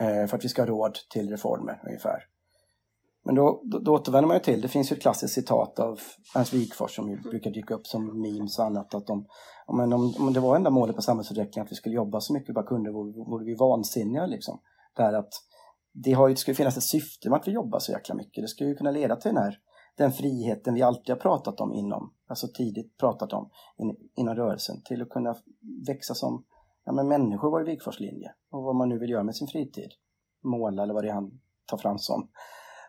[0.00, 2.24] eh, för att vi ska ha råd till reformer ungefär.
[3.24, 6.00] Men då, då, då återvänder man ju till, det finns ju ett klassiskt citat av
[6.34, 8.94] Ernst Wigforss som ju brukar dyka upp som memes och annat.
[8.94, 9.26] Att de,
[9.66, 12.48] om, om, om det var enda målet på samhällsutvecklingen att vi skulle jobba så mycket
[12.48, 14.26] vi bara kunde vore, vore vi vansinniga.
[14.26, 14.60] Liksom.
[14.96, 15.32] Det här att
[15.92, 18.14] det, har ju, det ska ju finnas ett syfte med att vi jobbar så jäkla
[18.14, 18.44] mycket.
[18.44, 19.58] Det ska ju kunna leda till den här
[19.96, 24.82] den friheten vi alltid har pratat om inom, alltså tidigt pratat om in, inom rörelsen,
[24.84, 25.34] till att kunna
[25.86, 26.44] växa som
[26.84, 29.48] ja, men människor var ju Wigforss linje och vad man nu vill göra med sin
[29.48, 29.90] fritid.
[30.42, 32.28] Måla eller vad det är han tar fram som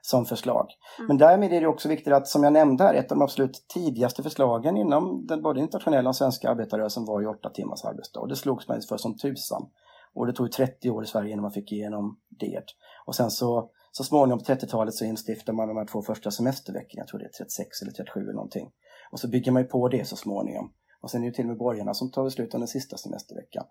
[0.06, 0.68] som förslag.
[0.98, 1.08] Mm.
[1.08, 3.66] Men därmed är det också viktigt att, som jag nämnde här, ett av de absolut
[3.74, 8.20] tidigaste förslagen inom den både internationella och svenska arbetarrörelsen var ju åtta timmars arbetsdag.
[8.20, 9.70] Och det slogs man för som tusan.
[10.14, 12.64] Och det tog 30 år i Sverige innan man fick igenom det.
[13.06, 17.02] Och sen så, så småningom på 30-talet så instiftar man de här två första semesterveckorna,
[17.02, 18.72] jag tror det är 36 eller 37 eller någonting.
[19.12, 20.74] Och så bygger man ju på det så småningom.
[21.02, 23.66] Och sen är det till och med borgarna som tar beslut om den sista semesterveckan,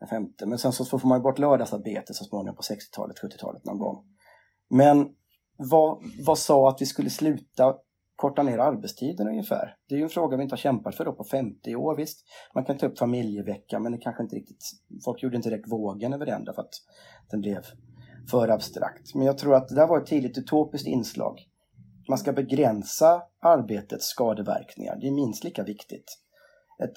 [0.00, 0.46] den femte.
[0.46, 4.04] Men sen så får man ju bort lördagsarbete så småningom på 60-talet, 70-talet någon gång.
[4.70, 5.08] Men
[5.56, 7.74] vad, vad sa att vi skulle sluta
[8.16, 9.76] korta ner arbetstiden ungefär?
[9.88, 11.96] Det är ju en fråga vi inte har kämpat för då på 50 år.
[11.96, 14.64] Visst, man kan ta upp familjevecka men det kanske inte riktigt,
[15.04, 16.74] folk gjorde inte direkt vågen över den därför att
[17.30, 17.64] den blev
[18.30, 19.14] för abstrakt.
[19.14, 21.48] Men jag tror att det där var ett tidigt utopiskt inslag.
[22.08, 24.96] Man ska begränsa arbetets skadeverkningar.
[25.00, 26.18] Det är minst lika viktigt.
[26.82, 26.96] Ett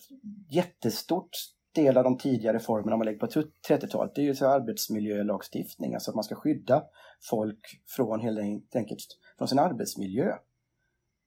[0.50, 1.30] jättestort
[1.76, 3.26] del av de tidigare reformerna man lägger på
[3.70, 6.84] 30-talet, det är ju så arbetsmiljölagstiftning, alltså att man ska skydda
[7.30, 9.00] folk från helt enkelt
[9.38, 10.34] från sin arbetsmiljö.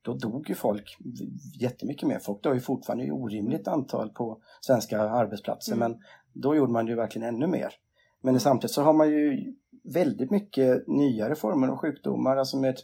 [0.03, 0.97] Då dog ju folk
[1.61, 2.19] jättemycket mer.
[2.19, 5.91] Folk dör ju fortfarande i orimligt antal på svenska arbetsplatser, mm.
[5.91, 6.01] men
[6.33, 7.75] då gjorde man ju verkligen ännu mer.
[8.21, 12.77] Men samtidigt så har man ju väldigt mycket nyare former av sjukdomar, alltså med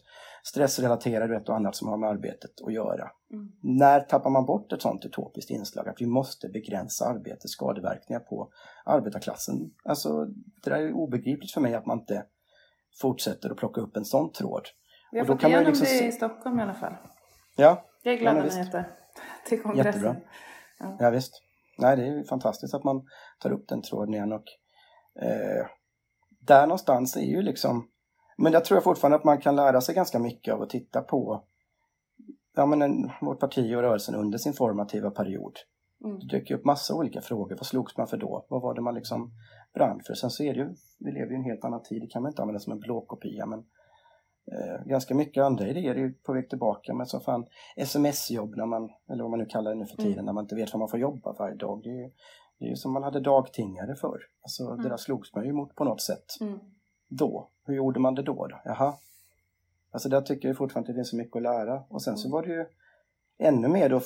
[0.43, 3.11] stressrelaterade och annat som har med arbetet att göra.
[3.33, 3.53] Mm.
[3.63, 8.53] När tappar man bort ett sånt utopiskt inslag att vi måste begränsa arbetets skadeverkningar på
[8.85, 9.71] arbetarklassen?
[9.85, 10.27] Alltså,
[10.65, 12.25] det är obegripligt för mig att man inte
[13.01, 14.63] fortsätter att plocka upp en sån tråd.
[15.13, 15.87] Vi har och fått igenom liksom...
[15.87, 16.95] det i Stockholm i alla fall.
[17.57, 17.87] Ja.
[18.03, 18.97] Det är glada ja, nyheter
[19.49, 19.87] till kongressen.
[19.87, 20.17] Jättebra.
[20.79, 20.97] Ja.
[21.01, 21.43] ja visst.
[21.79, 23.07] Nej, det är fantastiskt att man
[23.39, 24.45] tar upp den tråden igen och
[25.23, 25.67] eh,
[26.55, 27.89] där någonstans är ju liksom
[28.43, 31.45] men jag tror fortfarande att man kan lära sig ganska mycket av att titta på
[32.57, 35.57] ja, men en, vårt parti och rörelsen under sin formativa period.
[36.05, 36.19] Mm.
[36.19, 37.57] Det dök upp massa olika frågor.
[37.57, 38.47] Vad slogs man för då?
[38.49, 39.31] Vad var det man liksom
[39.75, 40.15] brann för?
[40.15, 42.23] Sen så är det ju, vi lever ju i en helt annan tid, det kan
[42.23, 43.59] man inte använda som en blåkopia men
[44.53, 46.95] eh, ganska mycket andra idéer är ju på väg tillbaka.
[46.95, 47.47] Men så fan,
[47.77, 50.25] sms-jobb när man, eller vad man nu kallar det nu för tiden, mm.
[50.25, 51.81] när man inte vet vad man får jobba varje dag.
[51.83, 52.11] Det är ju,
[52.61, 54.21] det är ju som man hade dagtingare förr.
[54.43, 54.83] Alltså mm.
[54.83, 56.41] det där slogs man ju mot på något sätt.
[56.41, 56.59] Mm.
[57.09, 57.51] Då.
[57.67, 58.47] Hur gjorde man det då?
[58.47, 58.61] då?
[58.65, 58.95] Jaha.
[59.93, 61.83] Alltså där tycker jag fortfarande att det finns så mycket att lära.
[61.89, 62.33] Och sen så mm.
[62.33, 62.67] var det ju
[63.39, 64.01] ännu mer då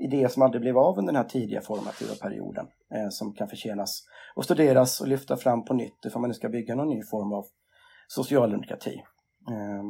[0.00, 4.04] idéer som aldrig blev av under den här tidiga formativa perioden eh, som kan förtjänas
[4.34, 7.32] och studeras och lyfta fram på nytt ifall man nu ska bygga någon ny form
[7.32, 7.44] av
[8.08, 9.02] socialdemokrati.
[9.50, 9.82] Eh,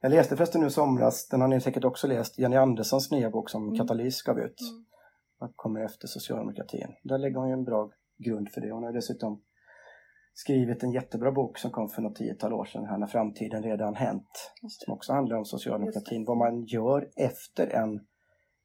[0.00, 3.50] Jag läste förresten nu somras, den har ni säkert också läst, Jenny Anderssons nya bok
[3.50, 3.78] som Mm.
[3.78, 4.60] Katalys gav ut.
[4.60, 4.84] Mm.
[5.56, 6.94] Kommer efter socialdemokratin?
[7.02, 8.72] Där lägger hon ju en bra grund för det.
[8.72, 9.42] Hon har dessutom
[10.34, 13.94] skrivit en jättebra bok som kom för något tiotal år sedan här när framtiden redan
[13.94, 14.52] hänt.
[14.68, 16.24] Som också handlar om socialdemokratin.
[16.24, 18.00] Vad man gör efter en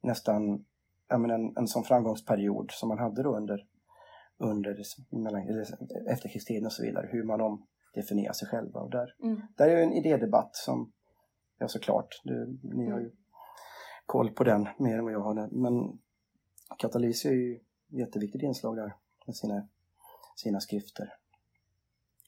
[0.03, 0.65] nästan
[1.07, 3.65] ja, men en, en sån framgångsperiod som man hade då under,
[4.37, 4.77] under
[5.09, 5.65] mellan,
[6.09, 7.07] efterkrigstiden och så vidare.
[7.11, 8.79] Hur man omdefinierar sig själva.
[8.79, 9.41] Och där, Mm.
[9.57, 10.91] där är ju en idédebatt som,
[11.57, 13.11] ja såklart, du, ni har ju
[14.05, 15.35] koll på den mer än vad jag har.
[15.35, 15.49] Det.
[15.51, 15.99] Men
[16.77, 18.95] Katalys är ju jätteviktigt inslag där
[19.25, 19.67] med sina,
[20.35, 21.13] sina skrifter.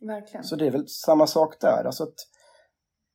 [0.02, 0.44] Verkligen.
[0.44, 2.16] Så det är väl samma sak där, alltså att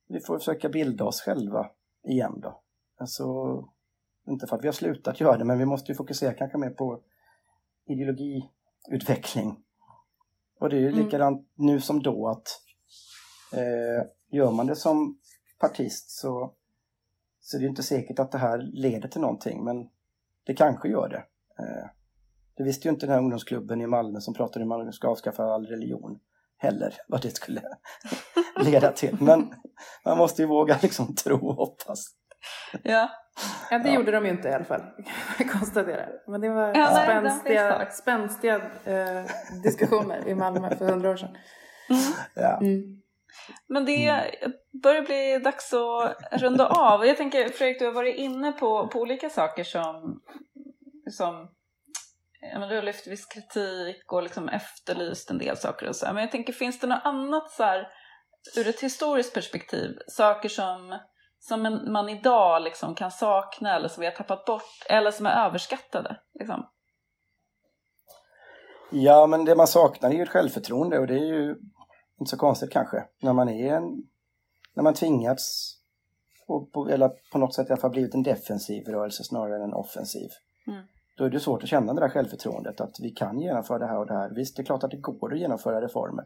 [0.08, 1.70] vi får försöka bilda oss själva
[2.08, 2.60] igen då.
[2.96, 3.24] Alltså,
[4.28, 6.70] inte för att vi har slutat göra det, men vi måste ju fokusera kanske mer
[6.70, 7.00] på
[7.86, 9.64] ideologiutveckling.
[10.60, 11.04] Och det är ju Mm.
[11.04, 12.48] likadant nu som då att
[13.52, 15.18] eh, gör man det som
[15.58, 16.54] partist så,
[17.40, 19.90] så är det inte säkert att det här leder till någonting, men
[20.46, 21.24] det kanske gör det.
[21.62, 21.86] Eh,
[22.56, 25.08] det visste ju inte den här ungdomsklubben i Malmö som pratade om att man ska
[25.08, 26.18] avskaffa all religion
[26.58, 27.62] heller, vad det skulle
[28.60, 29.16] leda till.
[29.20, 29.54] Men
[30.04, 32.06] man måste ju våga liksom tro och hoppas.
[32.82, 33.08] Ja.
[33.70, 33.94] Ja, det Ja.
[33.94, 34.80] gjorde de ju inte i alla fall.
[34.80, 35.04] kan
[35.38, 36.06] jag konstatera.
[36.26, 39.24] Men det var Ja, spänstiga, spänstiga eh,
[39.62, 41.36] diskussioner i Malmö för hundra år sedan.
[42.34, 42.58] Ja.
[42.60, 43.00] Mm.
[43.68, 44.30] Men det
[44.82, 47.06] börjar bli dags att runda av.
[47.06, 50.20] Jag tänker Fredrik, du har varit inne på, på olika saker som,
[51.10, 51.48] som
[52.52, 56.06] ja, men du har lyft viss kritik och liksom efterlyst en del saker och så.
[56.06, 57.88] Men jag tänker, finns det något annat så här,
[58.56, 60.98] ur ett historiskt perspektiv, saker som,
[61.38, 65.26] som en, man idag liksom kan sakna eller som vi har tappat bort eller som
[65.26, 66.16] är överskattade?
[66.38, 66.66] Liksom?
[68.94, 71.56] ja, men det man saknar är ju ett självförtroende och det är ju
[72.20, 73.04] inte så konstigt kanske.
[73.22, 74.02] När man är en,
[74.74, 75.74] när man tvingats,
[76.46, 79.62] på, på, eller på något sätt i alla fall blivit en defensiv rörelse snarare än
[79.62, 80.28] en offensiv.
[80.66, 80.82] Mm.
[81.16, 83.98] Då är det svårt att känna det där självförtroendet att vi kan genomföra det här
[83.98, 84.30] och det här.
[84.30, 86.24] Visst, det är klart att det går att genomföra reformer.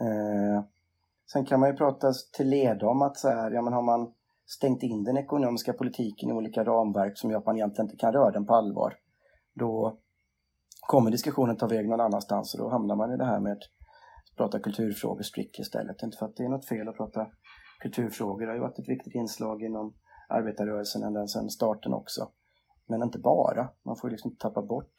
[0.00, 0.64] Eh,
[1.32, 4.12] sen kan man ju prata till leda om att så här, ja men har man
[4.46, 8.12] stängt in den ekonomiska politiken i olika ramverk som gör att man egentligen inte kan
[8.12, 8.94] röra den på allvar.
[9.54, 9.98] Då
[10.80, 13.58] kommer diskussionen ta väg någon annanstans och då hamnar man i det här med
[14.42, 16.02] prata kulturfrågor strikt istället.
[16.02, 17.26] Inte för att det är något fel att prata
[17.80, 18.40] kulturfrågor.
[18.40, 19.94] Det har ju varit ett viktigt inslag inom
[20.28, 22.28] arbetarrörelsen ända sedan starten också.
[22.86, 23.68] Men inte bara.
[23.84, 24.94] Man får ju liksom inte tappa bort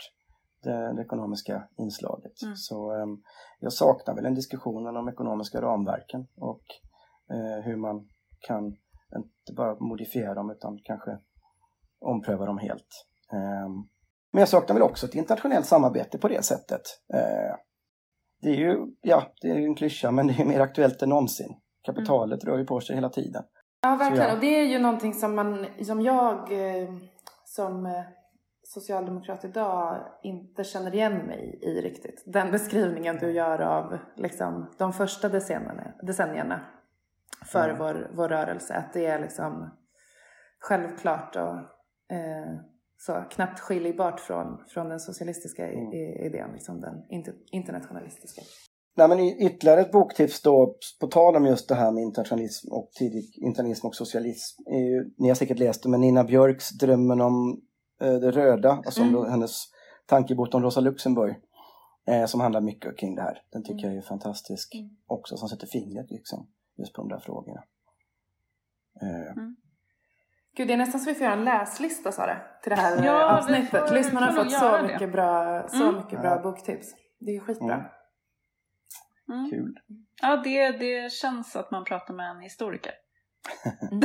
[0.64, 2.42] det, det ekonomiska inslaget.
[2.44, 2.56] Mm.
[2.56, 3.22] Så em,
[3.60, 6.64] jag saknar väl en diskussion om ekonomiska ramverken och
[7.32, 8.66] eh, hur man kan
[9.16, 11.18] inte bara modifiera dem utan kanske
[12.00, 13.06] ompröva dem helt.
[13.34, 13.74] Em,
[14.32, 16.82] men jag saknar väl också ett internationellt samarbete på det sättet.
[17.14, 17.56] Eh,
[18.44, 21.56] det är ju, ja, det är en klyscha men det är mer aktuellt än någonsin.
[21.86, 23.44] Kapitalet rör ju på sig hela tiden.
[23.82, 24.28] Ja, verkligen.
[24.28, 24.34] ja.
[24.36, 26.90] Och det är ju någonting som, man, som jag eh,
[27.46, 27.92] som eh,
[28.64, 32.24] socialdemokrat idag inte känner igen mig i riktigt.
[32.26, 36.66] Den beskrivningen du gör av liksom, de första decennierna, decennierna
[37.46, 37.78] för Mm.
[37.80, 38.74] vår, vår rörelse.
[38.74, 39.70] Att det är liksom
[40.60, 41.56] självklart och
[42.16, 42.54] eh,
[43.06, 45.94] så knappt skiljbart från, från den socialistiska Mm.
[46.28, 48.42] idén, liksom den inter, internationalistiska.
[48.96, 52.90] Nej, men ytterligare ett boktips då, på tal om just det här med internationalism och
[53.00, 54.62] tidig internationalism och socialism.
[54.72, 57.62] Ju, ni har säkert läst det, men Nina Björks Drömmen om
[58.02, 59.14] eh, det röda, alltså Mm.
[59.14, 59.64] då hennes
[60.06, 61.36] tankebok om Rosa Luxemburg,
[62.08, 63.42] eh, som handlar mycket kring det här.
[63.52, 63.96] Den tycker Mm.
[63.96, 64.90] jag är fantastisk Mm.
[65.06, 66.48] också, som sätter fingret liksom,
[66.78, 67.64] just på de där frågorna.
[69.02, 69.34] Eh,
[70.56, 73.38] Gud, det är nästan så vi får göra en läslista Sara, till det här Ja,
[73.38, 73.88] avsnittet.
[73.88, 74.84] får- Lyssnarna har fått så det.
[74.84, 75.96] mycket bra, så Mm.
[75.96, 76.88] mycket bra boktips.
[77.20, 77.74] Det är skitbra.
[77.74, 77.86] Mm.
[79.40, 79.50] Mm.
[79.52, 79.74] kul.
[80.22, 82.92] Ja, det, det känns att man pratar med en historiker.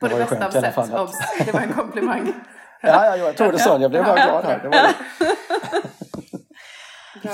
[0.00, 1.18] På Det det bästa av sätt, obs.
[1.46, 2.32] Det var en komplimang.
[2.84, 3.78] Ja, ja, jag tog det så.
[3.80, 4.58] Jag blev bara glad här.
[4.58, 4.72] Det var,
[7.22, 7.32] Bra.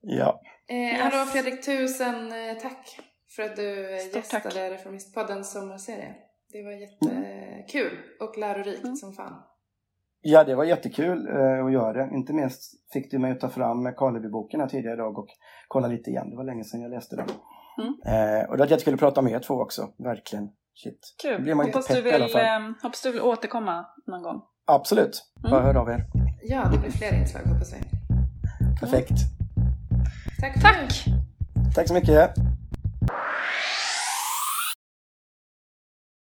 [0.00, 0.40] ja.
[0.68, 2.98] Eh, hallå Fredrik, tusen eh, tack
[3.36, 4.44] för att du eh, Stort tack.
[4.44, 6.14] gästade Reformistpoddens sommarserie.
[6.52, 8.96] Det var jättekul och lärorikt Mm.
[8.96, 9.42] som fan.
[10.22, 12.14] Ja, det var jättekul eh, att göra det.
[12.14, 15.28] Inte minst fick du mig att ta fram Karleby-boken här tidigare idag och
[15.68, 16.30] kolla lite igen.
[16.30, 17.26] Det var länge sedan jag läste den.
[17.78, 17.94] Mm.
[18.40, 19.88] Eh, och det var jättekul att prata med er två också.
[19.98, 20.48] Verkligen.
[20.74, 21.14] Shit.
[21.22, 21.42] Då Kul.
[21.42, 24.42] blir man Hoppas du, vill, eh, hoppas du vill återkomma någon gång.
[24.64, 25.22] Absolut.
[25.38, 25.50] Mm.
[25.50, 26.04] Bara hör av er.
[26.42, 27.78] Ja, det blir fler inslag hoppas vi.
[28.80, 29.18] Perfekt.
[30.40, 30.88] Tack för nu.
[30.88, 31.74] Tack!
[31.74, 32.30] Tack så mycket.